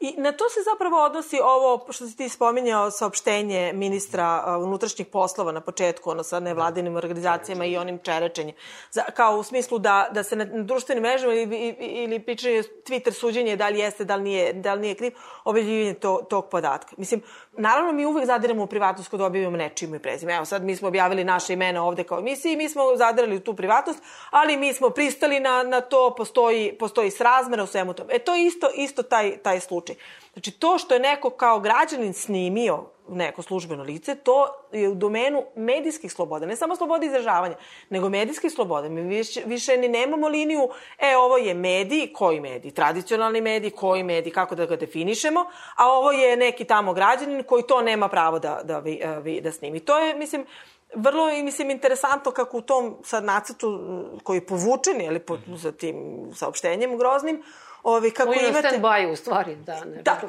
[0.00, 5.52] I na to se zapravo odnosi ovo što si ti spominjao saopštenje ministra unutrašnjih poslova
[5.52, 8.54] na početku, ono sa nevladinim organizacijama i onim čerečenjem.
[8.90, 13.56] Za, kao u smislu da, da se na društvenim mrežama ili, ili pričanje Twitter suđenje
[13.56, 15.12] da li jeste, da li nije, da li nije kriv,
[15.44, 16.94] objavljivanje to, tog podatka.
[16.96, 20.34] Mislim, naravno mi uvek zadiramo u privatnost kod objavimo nečije i prezime.
[20.36, 23.56] Evo sad mi smo objavili naše imena ovde kao emisiji, mi smo zadirali u tu
[23.56, 28.14] privatnost, ali mi smo pristali na, na to, postoji, postoji srazmera u svemu tome.
[28.14, 30.30] E to je isto, isto taj, taj slučaj slučaj.
[30.32, 35.42] Znači, to što je neko kao građanin snimio neko službeno lice, to je u domenu
[35.56, 36.46] medijskih sloboda.
[36.46, 37.56] Ne samo slobode izražavanja,
[37.90, 38.88] nego medijskih sloboda.
[38.88, 42.70] Mi više, više ni nemamo liniju, e, ovo je medij, koji medij?
[42.70, 45.44] Tradicionalni medij, koji medij, kako da ga definišemo,
[45.76, 49.52] a ovo je neki tamo građanin koji to nema pravo da, da, vi, vi, da
[49.52, 49.80] snimi.
[49.80, 50.46] To je, mislim,
[50.94, 53.80] vrlo je, mislim, interesantno kako u tom sad nacrtu
[54.22, 57.42] koji je povučen, ili po, za tim saopštenjem groznim,
[57.82, 58.68] Ovi, kako imate...
[58.68, 59.84] U stand-by, u stvari, da.
[59.84, 60.20] Ne, da,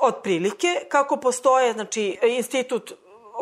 [0.00, 2.92] otprilike, kako postoje, znači, institut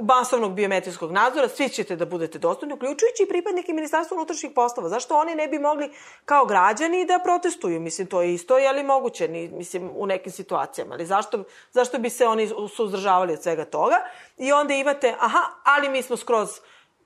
[0.02, 4.88] masovnog biometrijskog nadzora, svi ćete da budete dostupni, uključujući i pripadnike Ministarstva unutrašnjih poslova.
[4.88, 5.90] Zašto oni ne bi mogli
[6.24, 7.80] kao građani da protestuju?
[7.80, 10.94] Mislim, to je isto, je li moguće, ni, mislim, u nekim situacijama.
[10.94, 13.96] Ali zašto, zašto bi se oni suzdržavali od svega toga?
[14.38, 16.60] I onda imate, aha, ali mi smo skroz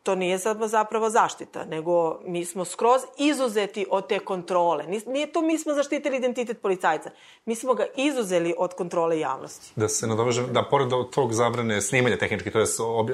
[0.09, 4.85] to nije zapravo zaštita, nego mi smo skroz izuzeti od te kontrole.
[5.07, 7.11] Nije to mi smo zaštitili identitet policajca.
[7.47, 9.73] Mi smo ga izuzeli od kontrole javnosti.
[9.77, 12.67] Da se nadovežem, da pored tog zabrane snimanja tehnički, to je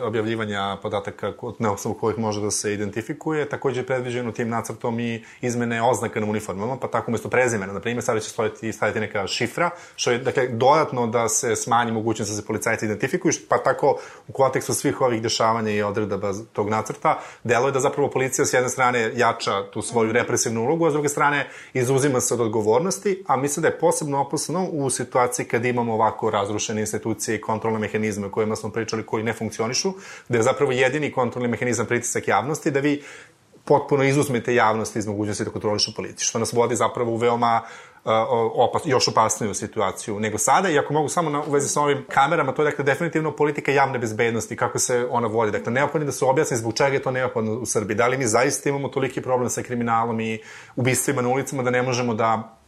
[0.03, 5.25] objavljivanja podataka na osnovu kojih može da se identifikuje, takođe je predviđeno tim nacrtom i
[5.41, 9.27] izmene oznaka na uniformama, pa tako umesto prezimena, na primjer, sada će stojiti, staviti neka
[9.27, 13.99] šifra, što je, dakle, dodatno da se smanji mogućnost da se policajci identifikuju, pa tako
[14.29, 18.47] u kontekstu svih ovih dešavanja i odredaba tog nacrta nacrta, delo je da zapravo policija
[18.47, 22.41] s jedne strane jača tu svoju represivnu ulogu, a s druge strane izuzima se od
[22.41, 27.41] odgovornosti, a mislim da je posebno opasno u situaciji kad imamo ovako razrušene institucije i
[27.41, 29.93] kontrolne mehanizme o kojima smo pričali koji ne funkcionišu,
[30.29, 33.03] da je zapravo jedini kontrolni mehanizam pritisak javnosti, da vi
[33.65, 37.63] potpuno izuzmete javnosti iz mogućnosti da kontrolišu policiju, što nas vodi zapravo u veoma
[38.55, 40.69] opas, još opasniju situaciju nego sada.
[40.69, 43.73] I ako mogu samo na, u vezi sa ovim kamerama, to je dakle definitivno politika
[43.73, 45.53] javne bezbednosti, kako se ona vodi.
[45.53, 47.97] Dakle, neophodno da se objasni zbog čega je to neophodno u Srbiji.
[47.97, 50.39] Da li mi zaista imamo toliki problem sa kriminalom i
[50.77, 52.59] ubistvima na ulicama da ne možemo da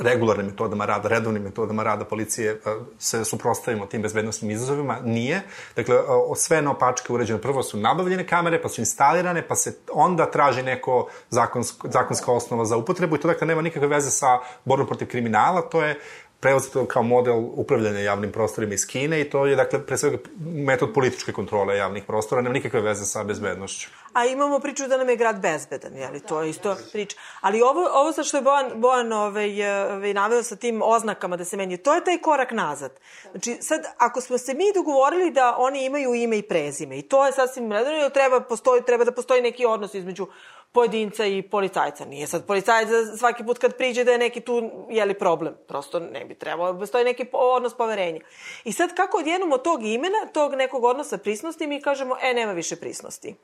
[0.00, 2.58] regularnim metodama rada, redovnim metodama rada policije e,
[2.98, 5.42] se suprostavimo tim bezbednostnim izazovima, nije.
[5.76, 6.00] Dakle, e,
[6.36, 7.38] sve na opačke uređeno.
[7.38, 12.64] Prvo su nabavljene kamere, pa su instalirane, pa se onda traži neko zakonsko, zakonska osnova
[12.64, 16.00] za upotrebu i to dakle nema nikakve veze sa borbom protiv kriminala, to je
[16.46, 20.92] preuzeto kao model upravljanja javnim prostorima iz Kine i to je, dakle, pre svega metod
[20.94, 23.88] političke kontrole javnih prostora, nema nikakve veze sa bezbednošću.
[24.12, 26.20] A imamo priču da nam je grad bezbedan, je li?
[26.20, 27.16] To je isto priča.
[27.40, 31.44] Ali ovo, ovo sa što je Bojan, Bojan ovaj, ovaj, naveo sa tim oznakama da
[31.44, 32.92] se menje, to je taj korak nazad.
[33.30, 37.26] Znači, sad, ako smo se mi dogovorili da oni imaju ime i prezime, i to
[37.26, 40.26] je sasvim redno, treba, postoji, treba da postoji neki odnos između
[40.72, 42.04] pojedinca i policajca.
[42.04, 45.54] Nije sad policajac svaki put kad priđe da je neki tu, jeli problem.
[45.68, 48.20] Prosto ne bi trebalo, da postoji neki odnos poverenja.
[48.64, 52.52] I sad kako odjednom od tog imena, tog nekog odnosa prisnosti, mi kažemo, e, nema
[52.52, 53.34] više prisnosti.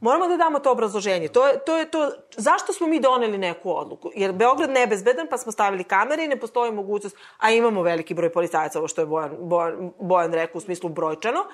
[0.00, 1.28] Moramo da damo to obrazloženje.
[1.28, 4.10] To je, to je to, zašto smo mi doneli neku odluku?
[4.14, 8.32] Jer Beograd nebezbedan, pa smo stavili kamere i ne postoji mogućnost, a imamo veliki broj
[8.32, 11.44] policajaca, ovo što je Bojan, Bojan, Bojan rekao u smislu brojčano,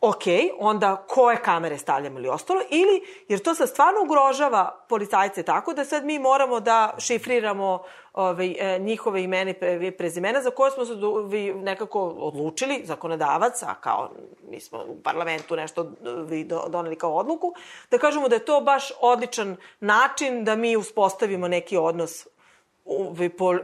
[0.00, 0.22] ok,
[0.58, 5.84] onda koje kamere stavljamo ili ostalo, ili, jer to sad stvarno ugrožava policajce tako da
[5.84, 7.82] sad mi moramo da šifriramo
[8.12, 9.54] ove, e, njihove imene
[9.88, 10.92] i prezimena za koje smo se
[11.28, 14.10] vi nekako odlučili, zakonodavac, a kao
[14.50, 15.90] mi smo u parlamentu nešto
[16.26, 17.54] vi doneli kao odluku,
[17.90, 22.26] da kažemo da je to baš odličan način da mi uspostavimo neki odnos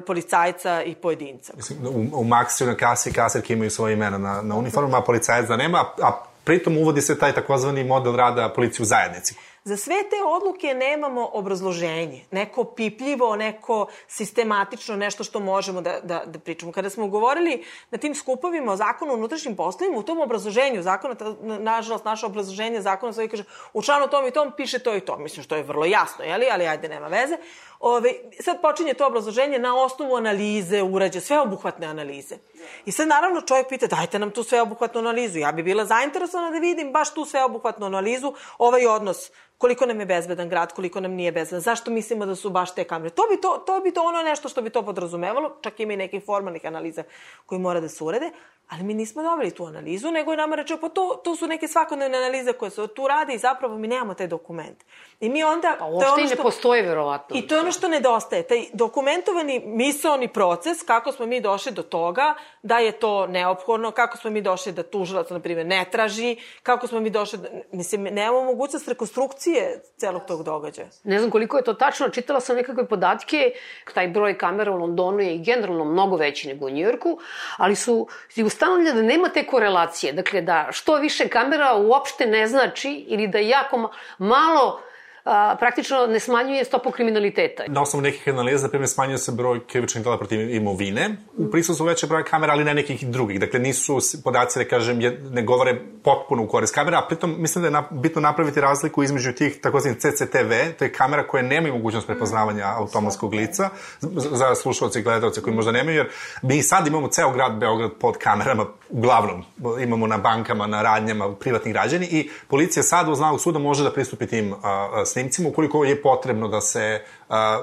[0.07, 1.53] policajca i pojedinca.
[1.57, 5.49] Mislim, u, u Maxiju na kasi kasirke imaju svoje imena na, na uniformama, a policajac
[5.49, 9.35] da nema, a pritom uvodi se taj takozvani model rada policije u zajednici.
[9.67, 16.23] Za sve te odluke nemamo obrazloženje, neko pipljivo, neko sistematično, nešto što možemo da, da,
[16.27, 16.73] da pričamo.
[16.73, 21.15] Kada smo govorili na tim skupovima o zakonu o unutrašnjim poslovima, u tom obrazloženju zakona,
[21.41, 25.19] nažalost, naše obrazloženje zakona sve kaže u članu tom i tom piše to i to.
[25.19, 26.47] Mislim što je vrlo jasno, jeli?
[26.53, 27.37] ali ajde, nema veze.
[27.81, 32.37] Ove, sad počinje to obrazloženje na osnovu analize, urađe, sveobuhvatne analize.
[32.85, 35.39] I sad naravno čovjek pita, dajte nam tu sveobuhvatnu analizu.
[35.39, 40.07] Ja bi bila zainteresovana da vidim baš tu sveobuhvatnu analizu, ovaj odnos koliko nam je
[40.07, 43.11] bezbedan grad, koliko nam nije bezbedan, zašto mislimo da su baš te kamere.
[43.11, 45.97] To bi to, to bi to ono nešto što bi to podrazumevalo, čak ima i
[45.97, 47.03] nekih formalnih analiza
[47.47, 48.31] koji mora da se urede,
[48.69, 51.69] ali mi nismo dobili tu analizu, nego je nama rečeo, pa to, to su neke
[51.69, 54.85] svakodnevne analize koje se tu rade i zapravo mi nemamo taj dokument.
[55.21, 55.77] I mi onda...
[55.79, 57.37] Pa uopšte ono što, ne postoje, verovatno.
[57.37, 58.43] I to je ono što nedostaje.
[58.43, 64.17] Taj dokumentovani misalni proces, kako smo mi došli do toga da je to neophodno, kako
[64.19, 68.03] smo mi došli da tužilac, na primjer, ne traži, kako smo mi došli, da, mislim,
[68.03, 70.89] nemamo mogućnost rekonstrukcije celog tog događaja.
[71.05, 73.53] Ne znam koliko je to tačno, čitala sam nekakve podatke,
[73.95, 77.19] taj broj kamera u Londonu je generalno mnogo veći nego u Njujorku,
[77.57, 78.09] ali su
[78.45, 83.39] ustanovljene da nema te korelacije, dakle da što više kamera uopšte ne znači ili da
[83.39, 84.81] jako malo
[85.25, 87.63] a, praktično ne smanjuje stopu kriminaliteta.
[87.67, 91.87] Na osnovu nekih analiza, na primjer, smanjuje se broj krivičnih dela protiv imovine, u prisutstvu
[91.87, 93.41] veće broja kamera, ali ne nekih drugih.
[93.41, 94.99] Dakle, nisu podaci, da kažem,
[95.31, 99.33] ne govore potpuno u korist kamera, a pritom mislim da je bitno napraviti razliku između
[99.33, 103.71] tih takozvanih CCTV, to je kamera koja nema mogućnost prepoznavanja automatskog lica,
[104.01, 106.09] za slušalce i gledalce koji možda nemaju, jer
[106.43, 109.45] mi sad imamo ceo grad Beograd pod kamerama, uglavnom,
[109.83, 113.93] imamo na bankama, na radnjama, privatni građani i policija sad u znaku suda može da
[113.93, 117.01] pristupi tim a, snimcima ukoliko je potrebno da se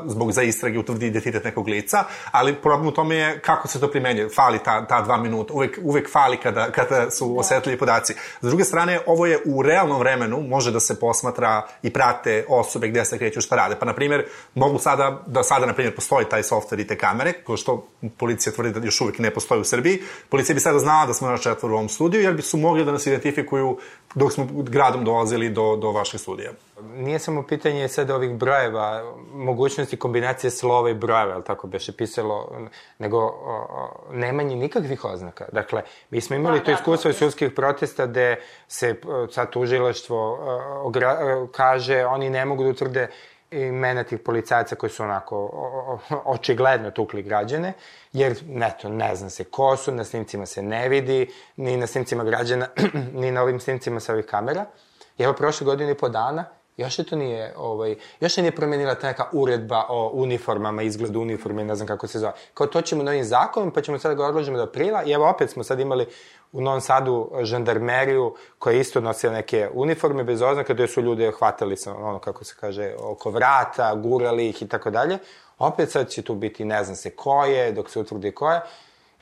[0.05, 3.91] zbog za istrage utvrdi identitet nekog lica, ali problem u tome je kako se to
[3.91, 4.29] primenjuje.
[4.29, 7.39] Fali ta, ta dva minuta, uvek, uvek fali kada, kada su da.
[7.39, 8.13] osetljivi podaci.
[8.41, 12.87] S druge strane, ovo je u realnom vremenu, može da se posmatra i prate osobe
[12.87, 13.75] gde se kreću šta rade.
[13.79, 17.33] Pa, na primjer, mogu sada, da sada, na primjer, postoji taj softver i te kamere,
[17.33, 17.87] ko što
[18.17, 20.01] policija tvrdi da još uvek ne postoji u Srbiji.
[20.29, 22.85] Policija bi sada znala da smo na četvoru u ovom studiju, jer bi su mogli
[22.85, 23.77] da nas identifikuju
[24.15, 26.51] dok smo gradom dolazili do, do vašeg studija.
[26.95, 29.15] Nije samo pitanje sad ovih brojeva,
[29.51, 32.51] mogućnosti kombinacije slova i brojeva, ali tako beše pisalo,
[32.99, 34.11] nego o,
[34.45, 35.45] nikakvih oznaka.
[35.51, 38.35] Dakle, mi smo imali da, to da, iskustvo iz sudskih protesta gde
[38.67, 38.95] se
[39.31, 40.39] sad tužilaštvo
[40.83, 41.17] ogra,
[41.51, 43.07] kaže oni ne mogu da utvrde
[43.51, 47.73] imena tih policajaca koji su onako o, o, očigledno tukli građane,
[48.13, 52.23] jer neto, ne zna se ko su, na snimcima se ne vidi, ni na snimcima
[52.23, 52.67] građana,
[53.21, 54.65] ni na ovim snimcima sa ovih kamera.
[55.17, 56.45] I evo prošle godine i po dana
[56.81, 61.21] Još je to nije, ovaj, još je nije promenila ta neka uredba o uniformama, izgledu
[61.21, 62.33] uniforme, ne znam kako se zove.
[62.53, 65.29] Kao to ćemo novim zakonom, pa ćemo sad da ga odložimo do aprila i evo
[65.29, 66.05] opet smo sad imali
[66.51, 71.77] u Novom Sadu žandarmeriju koja isto nosila neke uniforme bez oznaka, gde su ljude hvatali
[71.77, 75.17] sa, ono, kako se kaže, oko vrata, gurali ih i tako dalje.
[75.57, 78.61] Opet sad će tu biti ne znam se ko je, dok se utvrdi ko je.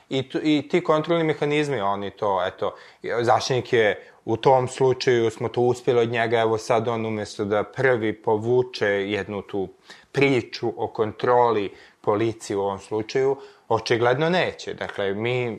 [0.08, 2.74] I, tu, I ti kontrolni mehanizmi, oni to, eto,
[3.22, 7.62] zaštitnik je u tom slučaju smo to uspjeli od njega, evo sad on umesto da
[7.62, 9.68] prvi povuče jednu tu
[10.12, 13.36] priču o kontroli policije u ovom slučaju,
[13.68, 14.74] očigledno neće.
[14.74, 15.58] Dakle, mi,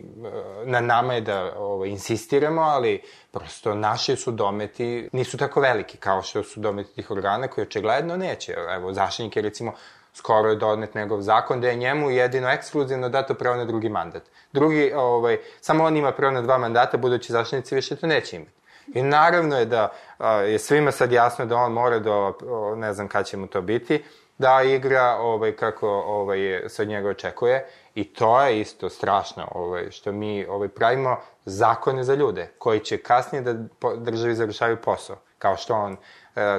[0.66, 3.01] na nama je da ovo, ovaj, insistiramo, ali
[3.32, 8.18] prosto naši su dometi nisu tako veliki kao što su dometi tih organa koji očigledno
[8.18, 8.55] neće.
[8.76, 9.74] Evo, zaštitnik je recimo
[10.14, 14.24] skoro je donet njegov zakon da je njemu jedino ekskluzivno dato pravo na drugi mandat.
[14.53, 18.51] Drugi, ovaj, samo on ima pravo na dva mandata, budući zaštitnici više to neće imati.
[18.93, 22.34] I naravno je da a, je svima sad jasno da on mora do,
[22.76, 24.03] ne znam kada će mu to biti,
[24.38, 29.91] da igra ovaj, kako ovaj, se od njega očekuje i to je isto strašno ovaj,
[29.91, 33.53] što mi ovaj, pravimo zakone za ljude koji će kasnije da
[33.97, 35.97] državi završavaju posao, kao što on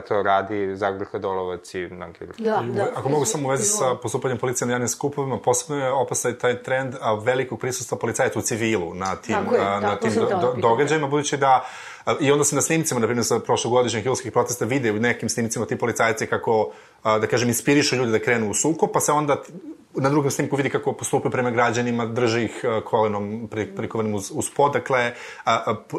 [0.08, 2.42] to radi Zagor Hadolovac i mnogi drugi.
[2.42, 2.88] Da, da.
[2.96, 6.62] Ako mogu samo u vezi sa postupanjem policije na javnim skupovima, posebno je opastaj taj
[6.62, 10.54] trend a, velikog prisustva policajaca u civilu na tim, je, a, na tim do, do,
[10.56, 11.64] događajima, budući da
[12.20, 15.66] I onda se na snimcima, na primjer, sa prošlogodišnjih hilskih protesta vide u nekim snimcima
[15.66, 16.72] ti policajci kako,
[17.04, 19.42] da kažem, inspirišu ljude da krenu u suko, pa se onda
[19.94, 24.72] na drugom snimku vidi kako postupaju prema građanima, drži ih kolenom prikovanim uz, uz pod.
[24.72, 25.12] Dakle,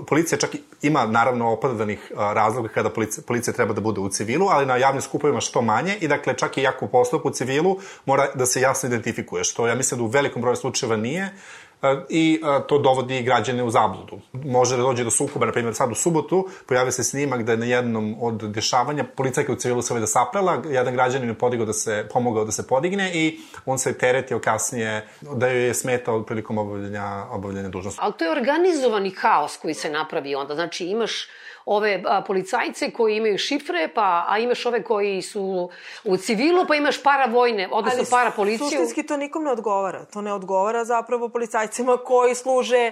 [0.07, 4.65] policija čak ima, naravno, opravdanih razloga kada policija, policija treba da bude u civilu, ali
[4.65, 8.45] na javnim skupovima što manje i, dakle, čak i jako postup u civilu mora da
[8.45, 11.33] se jasno identifikuje, što ja mislim da u velikom broju slučajeva nije
[12.09, 14.19] i to dovodi građane u zabludu.
[14.33, 17.57] Može da dođe do sukoba, na primjer sad u subotu, pojavio se snimak da je
[17.57, 21.73] na jednom od dešavanja policajka u civilu se da saprela, jedan građanin je podigao da
[21.73, 26.57] se, pomogao da se podigne i on se teretio kasnije da joj je smetao prilikom
[26.57, 27.99] obavljanja, obavljanja dužnosti.
[28.03, 30.55] Ali to je organizovani haos koji se napravi onda.
[30.55, 31.27] Znači imaš
[31.65, 35.69] ove a, policajce koji imaju šifre, pa, a imaš ove koji su
[36.03, 38.65] u civilu, pa imaš paravojne, odnosno para policiju.
[38.65, 40.05] Ali suštinski to nikom ne odgovara.
[40.05, 42.91] To ne odgovara zapravo policajcima koji služe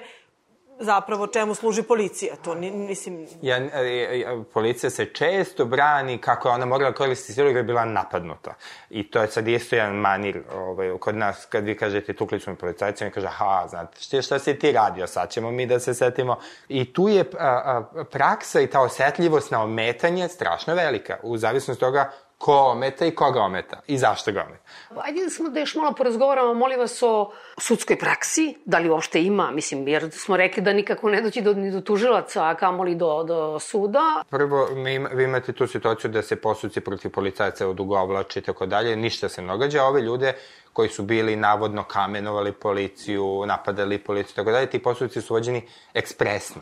[0.82, 2.36] zapravo čemu služi policija.
[2.36, 3.28] To ni, mislim...
[3.42, 7.86] Ja, ja, policija se često brani kako je ona morala koristiti silu jer je bila
[7.86, 8.54] napadnuta.
[8.90, 12.56] I to je sad isto jedan manir ovaj, kod nas, kad vi kažete tukli smo
[12.56, 15.94] policajcima i kaže, aha, znate, šta, šta si ti radio, sad ćemo mi da se
[15.94, 16.38] setimo.
[16.70, 21.80] I tu je a, a, praksa i ta osetljivost na ometanje strašno velika, u zavisnosti
[21.80, 22.12] toga
[22.42, 24.64] ko ometa i koga ometa i zašto ga ometa.
[25.02, 29.22] Ajde da smo da još malo porazgovaramo, molim vas, o sudskoj praksi, da li uopšte
[29.24, 32.96] ima, mislim, jer smo rekli da nikako ne doći do, ni do tužilaca, a kamoli
[32.96, 34.24] do, do suda.
[34.30, 38.96] Prvo, mi, vi imate tu situaciju da se posudci protiv policajaca odugovlače i tako dalje,
[38.96, 40.34] ništa se ne događa, ove ljude
[40.74, 45.68] koji su bili navodno kamenovali policiju, napadali policiju i tako dalje, ti postupci su vođeni
[45.94, 46.62] ekspresno.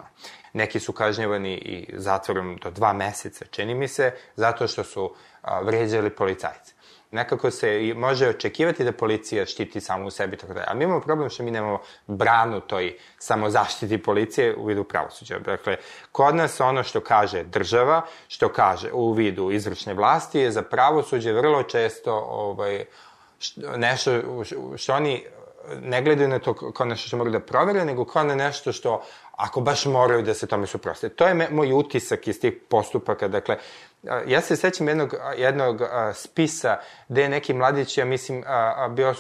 [0.54, 5.62] Neki su kažnjavani i zatvorom do dva meseca, čini mi se, zato što su a,
[5.62, 6.74] vređali policajce.
[7.12, 10.64] Nekako se može očekivati da policija štiti samo u sebi, tako da.
[10.68, 15.40] A mi imamo problem što mi nemamo branu toj samozaštiti policije u vidu pravosuđa.
[15.40, 15.78] Dakle,
[16.12, 21.34] kod nas ono što kaže država, što kaže u vidu izvršne vlasti je za pravosuđe
[21.34, 22.86] vrlo često ovaj,
[23.76, 24.22] nešto
[24.78, 25.24] što oni
[25.82, 29.04] ne gledaju na to kao nešto što moraju da provere, nego kao na nešto što,
[29.32, 31.10] ako baš moraju da se tome suproste.
[31.10, 33.28] To je me, moj utisak iz tih postupaka.
[33.28, 33.58] Dakle,
[34.28, 35.82] ja se sećam jednog, jednog
[36.14, 36.78] spisa
[37.08, 38.44] gde je neki mladić, ja mislim,
[38.90, 39.14] bio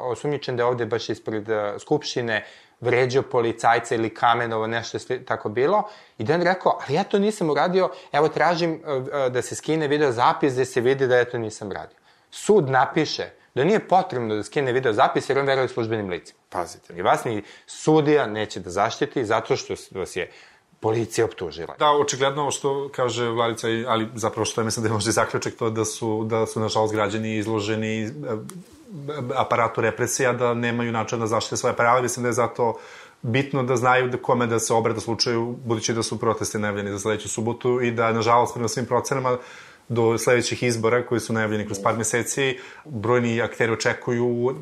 [0.00, 1.46] osumnjičen da je ovde baš ispred
[1.78, 2.44] Skupštine
[2.80, 5.88] vređao policajca ili kamenovo, nešto tako bilo.
[6.18, 8.82] I da on rekao, ali ja to nisam uradio, evo tražim
[9.30, 11.96] da se skine video zapis gde se vidi da ja to nisam radio
[12.30, 16.38] sud napiše da nije potrebno da skine video zapis jer on veruje službenim licima.
[16.48, 20.30] Pazite, ni vas ni sudija neće da zaštiti zato što vas je
[20.80, 21.74] policija optužila.
[21.78, 25.70] Da, očigledno što kaže Vladica, ali zapravo što je mislim da je možda zaključak to
[25.70, 28.10] da su, da su nažalost građani izloženi e,
[29.34, 32.02] aparatu represija, da nemaju način da zaštite svoje prava.
[32.02, 32.78] Mislim da je zato
[33.22, 36.98] bitno da znaju da kome da se obrada slučaju, budući da su proteste najavljeni za
[36.98, 39.38] sledeću subotu i da, nažalost, prema svim procenama,
[39.88, 44.54] do sledećih izbora koji su najavljeni kroz par meseci, brojni akteri očekuju uh,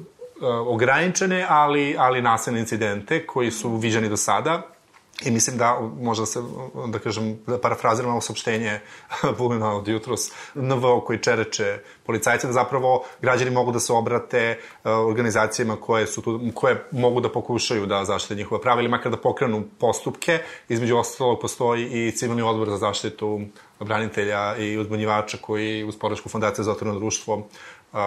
[0.67, 4.74] ograničene, ali, ali nasilne incidente koji su viđani do sada
[5.23, 6.41] I mislim da, možda se,
[6.87, 8.81] da kažem, da parafraziram ovo saopštenje
[9.39, 14.91] Vulina od jutros, NVO koji čereče policajce, da zapravo građani mogu da se obrate uh,
[14.91, 19.17] organizacijama koje, su tu, koje mogu da pokušaju da zaštite njihova prava ili makar da
[19.17, 20.39] pokrenu postupke.
[20.69, 23.41] Između ostalog postoji i civilni odbor za zaštitu
[23.81, 27.49] branitelja i uzbunjivača koji uz podršku Fondacije za otvoreno društvo
[27.95, 28.01] Uh,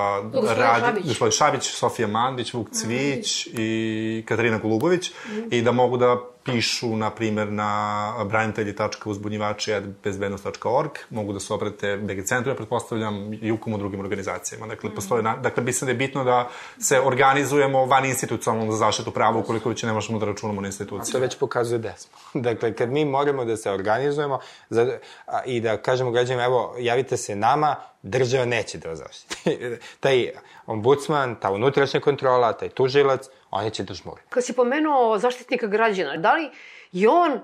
[0.57, 3.49] radi, gospodin Šabić, Sofija Mandić, Vuk Cvić mm.
[3.57, 5.39] i Katarina Golubović mm.
[5.51, 6.17] i da mogu da
[6.47, 13.73] pišu, na primer, na branitelji.uzbunjivači.bezbednost.org, mogu da se obrate BG centru, ja pretpostavljam, i ukom
[13.73, 14.67] u drugim organizacijama.
[14.67, 14.95] Dakle, mm.
[14.95, 19.39] postoje, na, dakle, mislim da je bitno da se organizujemo van institucionalno za zaštitu prava,
[19.39, 21.11] ukoliko već ne možemo da računamo na institucije.
[21.11, 22.17] A to već pokazuje da smo.
[22.47, 24.39] Dakle, kad mi moramo da se organizujemo
[24.69, 29.57] za, a, i da kažemo građanima, evo, javite se nama, država neće da vas zaštiti.
[29.99, 30.29] taj
[30.65, 34.21] ombudsman, ta unutrašnja kontrola, taj tužilac, oni će da žmuri.
[34.29, 36.49] Kad si pomenuo zaštitnika građana, da li
[36.91, 37.39] je on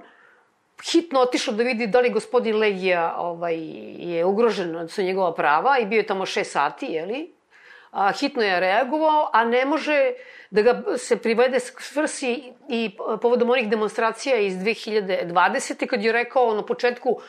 [0.91, 3.55] hitno otišao da vidi da li gospodin Legija ovaj,
[3.97, 7.33] je ugrožen su njegova prava i bio je tamo šest sati, jeli?
[7.91, 10.13] A, hitno je reagovao, a ne može
[10.49, 15.87] da ga se privede svrsi i povodom onih demonstracija iz 2020.
[15.87, 17.21] kad je rekao na početku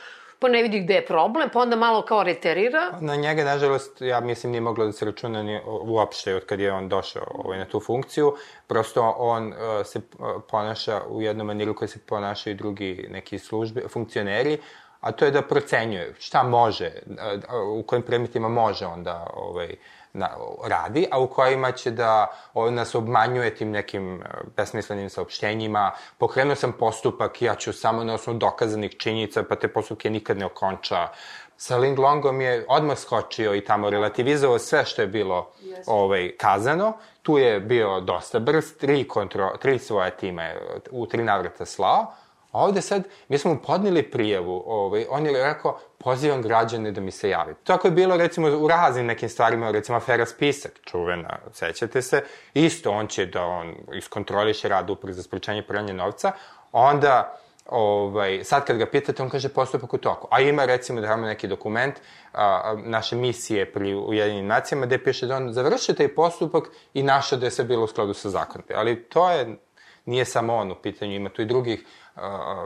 [0.45, 2.99] pa ne vidi gde je problem, pa onda malo kao reterira.
[3.01, 6.73] Na njega, nažalost, ja mislim nije moglo da se računa ni uopšte od kad je
[6.73, 8.35] on došao ovaj, na tu funkciju.
[8.67, 9.55] Prosto on uh,
[9.87, 14.59] se uh, ponaša u jednom maniru koji se ponašaju drugi neki službe, funkcioneri,
[15.01, 19.77] a to je da procenjuje šta može, uh, u kojim predmetima može onda ovaj,
[20.15, 20.31] na,
[20.65, 25.91] radi, a u kojima će da on nas obmanjuje tim nekim e, besmislenim saopštenjima.
[26.19, 30.47] Pokrenuo sam postupak, ja ću samo na osnovu dokazanih činjenica, pa te postupke nikad ne
[30.47, 31.09] okonča.
[31.57, 35.83] Sa Ling Longom je odmah skočio i tamo relativizovao sve što je bilo yes.
[35.87, 36.93] ovaj, kazano.
[37.23, 40.57] Tu je bio dosta brz, tri, kontro, tri svoje time
[40.91, 42.07] u tri navrata slao.
[42.55, 47.01] A ovde sad, mi smo mu podnili prijavu, ovaj, on je rekao, pozivam građane da
[47.01, 47.55] mi se javi.
[47.65, 52.23] Tako je bilo, recimo, u raznim nekim stvarima, recimo, afera spisak, čuvena, sećate se,
[52.55, 56.33] isto on će da on iskontroliše rad upre za sprečanje pranja novca,
[56.73, 60.29] onda, ovaj, sad kad ga pitate, on kaže postupak u toku.
[60.31, 61.95] A ima, recimo, da imamo neki dokument
[62.33, 67.39] a, naše misije pri Ujedinim nacijama, gde piše da on završio taj postupak i našao
[67.39, 68.67] da je sve bilo u skladu sa zakonom.
[68.75, 69.57] Ali to je,
[70.05, 71.85] nije samo on u pitanju, ima tu i drugih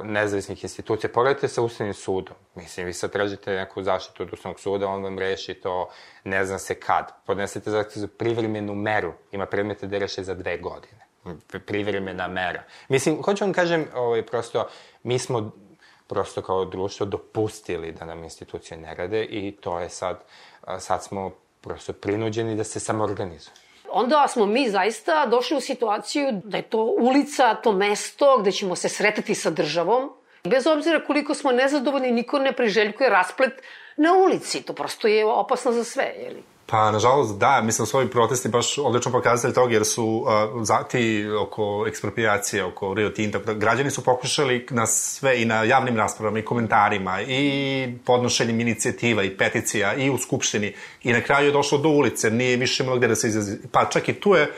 [0.02, 1.10] nezavisnih institucija.
[1.14, 2.36] Pogledajte sa Ustavnim sudom.
[2.54, 5.88] Mislim, vi sad tražite neku zaštitu od Ustavnog suda, on vam reši to
[6.24, 7.12] ne zna se kad.
[7.26, 9.12] Podnesete zahtev za privremenu meru.
[9.32, 11.06] Ima predmete da reše za dve godine.
[11.66, 12.62] Privremena mera.
[12.88, 14.68] Mislim, hoću vam kažem, ovaj, prosto,
[15.02, 15.52] mi smo
[16.06, 20.24] prosto kao društvo dopustili da nam institucije ne rade i to je sad,
[20.78, 21.30] sad smo
[21.60, 26.82] prosto prinuđeni da se samoorganizujemo onda smo mi zaista došli u situaciju da je to
[26.82, 30.10] ulica, to mesto gde ćemo se sretati sa državom.
[30.44, 33.62] Bez obzira koliko smo nezadovoljni, niko ne priželjkuje rasplet
[33.96, 34.62] na ulici.
[34.62, 36.42] To prosto je opasno za sve, jeli?
[36.70, 41.26] Pa, nažalost, da, mislim su ovi protesti baš odlično pokazali toga, jer su uh, zati
[41.42, 46.38] oko ekspropriacije, oko Rio Tinta, da građani su pokušali na sve i na javnim raspravama
[46.38, 51.78] i komentarima i podnošenjem inicijativa i peticija i u Skupštini i na kraju je došlo
[51.78, 53.56] do ulice, nije više imalo gde da se izrazi.
[53.72, 54.52] Pa čak i tu je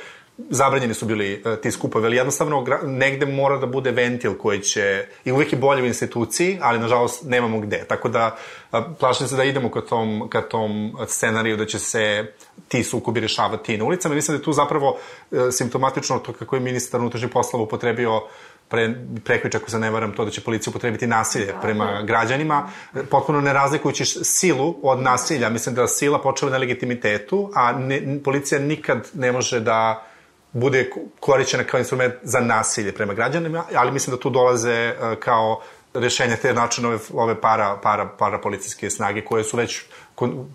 [0.50, 5.06] zabranjeni su bili uh, ti skupovi, ali jednostavno negde mora da bude ventil koji će,
[5.24, 7.84] i uvek je bolje u instituciji, ali nažalost nemamo gde.
[7.88, 8.36] Tako da
[8.72, 12.32] uh, plašim se da idemo ka tom, ka tom scenariju da će se
[12.68, 14.14] ti sukobi rešavati na ulicama.
[14.14, 14.98] Mislim da je tu zapravo
[15.30, 18.22] uh, simptomatično to kako je ministar unutrašnjih poslova upotrebio
[18.70, 22.02] pre, prekvič, ako se ne varam, to da će policija upotrebiti nasilje da, prema da.
[22.02, 22.68] građanima,
[23.10, 25.48] potpuno ne razlikujući silu od nasilja.
[25.48, 30.06] Mislim da sila počela na legitimitetu, a ne, policija nikad ne može da
[30.52, 30.90] bude
[31.20, 35.60] korišćena kao instrument za nasilje prema građanima, ali mislim da tu dolaze e, kao
[35.94, 39.82] rešenja te načine ove, ove para, para, para policijske snage koje su već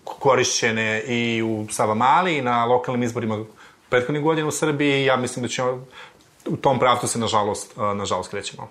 [0.03, 3.45] korišćene i u Savamali i na lokalnim izborima
[3.89, 5.85] prethodnih godina u Srbiji ja mislim da ćemo
[6.45, 8.69] u tom pravcu se nažalost, e, nažalost krećemo.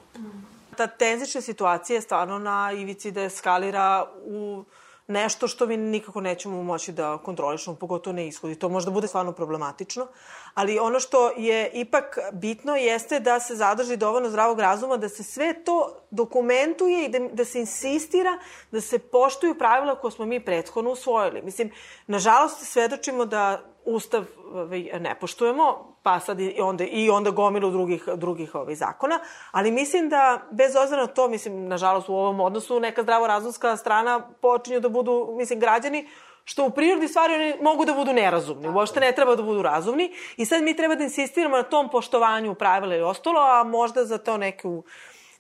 [0.77, 4.64] Ta tenzična situacija je stvarno na ivici da eskalira u
[5.07, 8.55] nešto što mi nikako nećemo moći da kontrolišemo, pogotovo ne ishodi.
[8.55, 10.07] To možda bude stvarno problematično,
[10.55, 15.22] ali ono što je ipak bitno jeste da se zadrži dovoljno zdravog razuma, da se
[15.22, 18.38] sve to dokumentuje i da, da se insistira
[18.70, 21.42] da se poštuju pravila koje smo mi prethodno usvojili.
[21.42, 21.70] Mislim,
[22.07, 28.09] nažalost, svedočimo da Ustav ovaj, ne poštujemo, pa sad i onda, i onda gomilu drugih,
[28.16, 32.80] drugih ovaj, zakona, ali mislim da, bez obzira na to, mislim, nažalost, u ovom odnosu
[32.80, 36.09] neka zdravorazumska strana počinju da budu, mislim, građani,
[36.45, 40.12] što u prirodi stvari oni mogu da budu nerazumni, uopšte ne treba da budu razumni
[40.36, 44.18] i sad mi treba da insistiramo na tom poštovanju pravila i ostalo, a možda za
[44.18, 44.82] to neku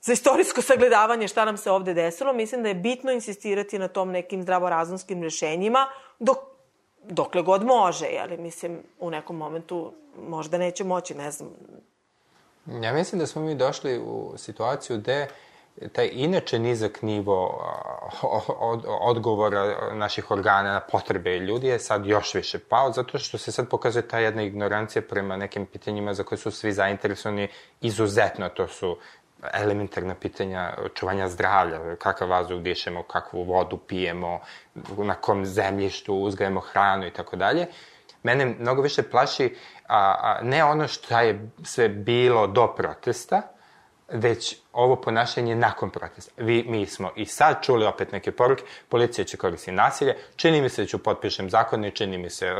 [0.00, 4.10] za istorijsko sagledavanje šta nam se ovde desilo, mislim da je bitno insistirati na tom
[4.10, 5.86] nekim zdravorazumskim rešenjima
[6.18, 6.38] dok
[7.08, 9.92] dokle god može, ali mislim u nekom momentu
[10.28, 11.50] možda neće moći, ne znam.
[12.82, 15.28] Ja mislim da smo mi došli u situaciju gde
[15.92, 17.64] taj inače nizak nivo
[18.60, 23.52] od, odgovora naših organa na potrebe ljudi je sad još više pao, zato što se
[23.52, 27.48] sad pokazuje ta jedna ignorancija prema nekim pitanjima za koje su svi zainteresovani
[27.80, 28.98] izuzetno, to su
[29.52, 34.40] elementarna pitanja očuvanja zdravlja, kakav vazduh dišemo, kakvu vodu pijemo,
[34.98, 37.66] na kom zemljištu uzgajemo hranu i tako dalje.
[38.22, 39.56] Mene mnogo više plaši
[39.86, 43.53] a, a, ne ono što je sve bilo do protesta,
[44.14, 46.32] već ovo ponašanje nakon protesta.
[46.36, 50.68] Vi, mi smo i sad čuli opet neke poruke, policija će koristiti nasilje, čini mi
[50.68, 52.54] se da ću potpišem zakon i čini mi se,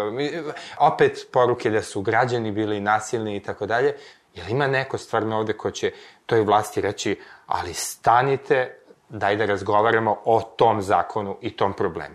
[0.78, 3.94] opet poruke da su građani bili nasilni i tako dalje.
[4.34, 5.92] Jel ima neko stvarno ovde ko će
[6.26, 8.78] toj vlasti reći, ali stanite,
[9.08, 12.14] daj da razgovaramo o tom zakonu i tom problemu.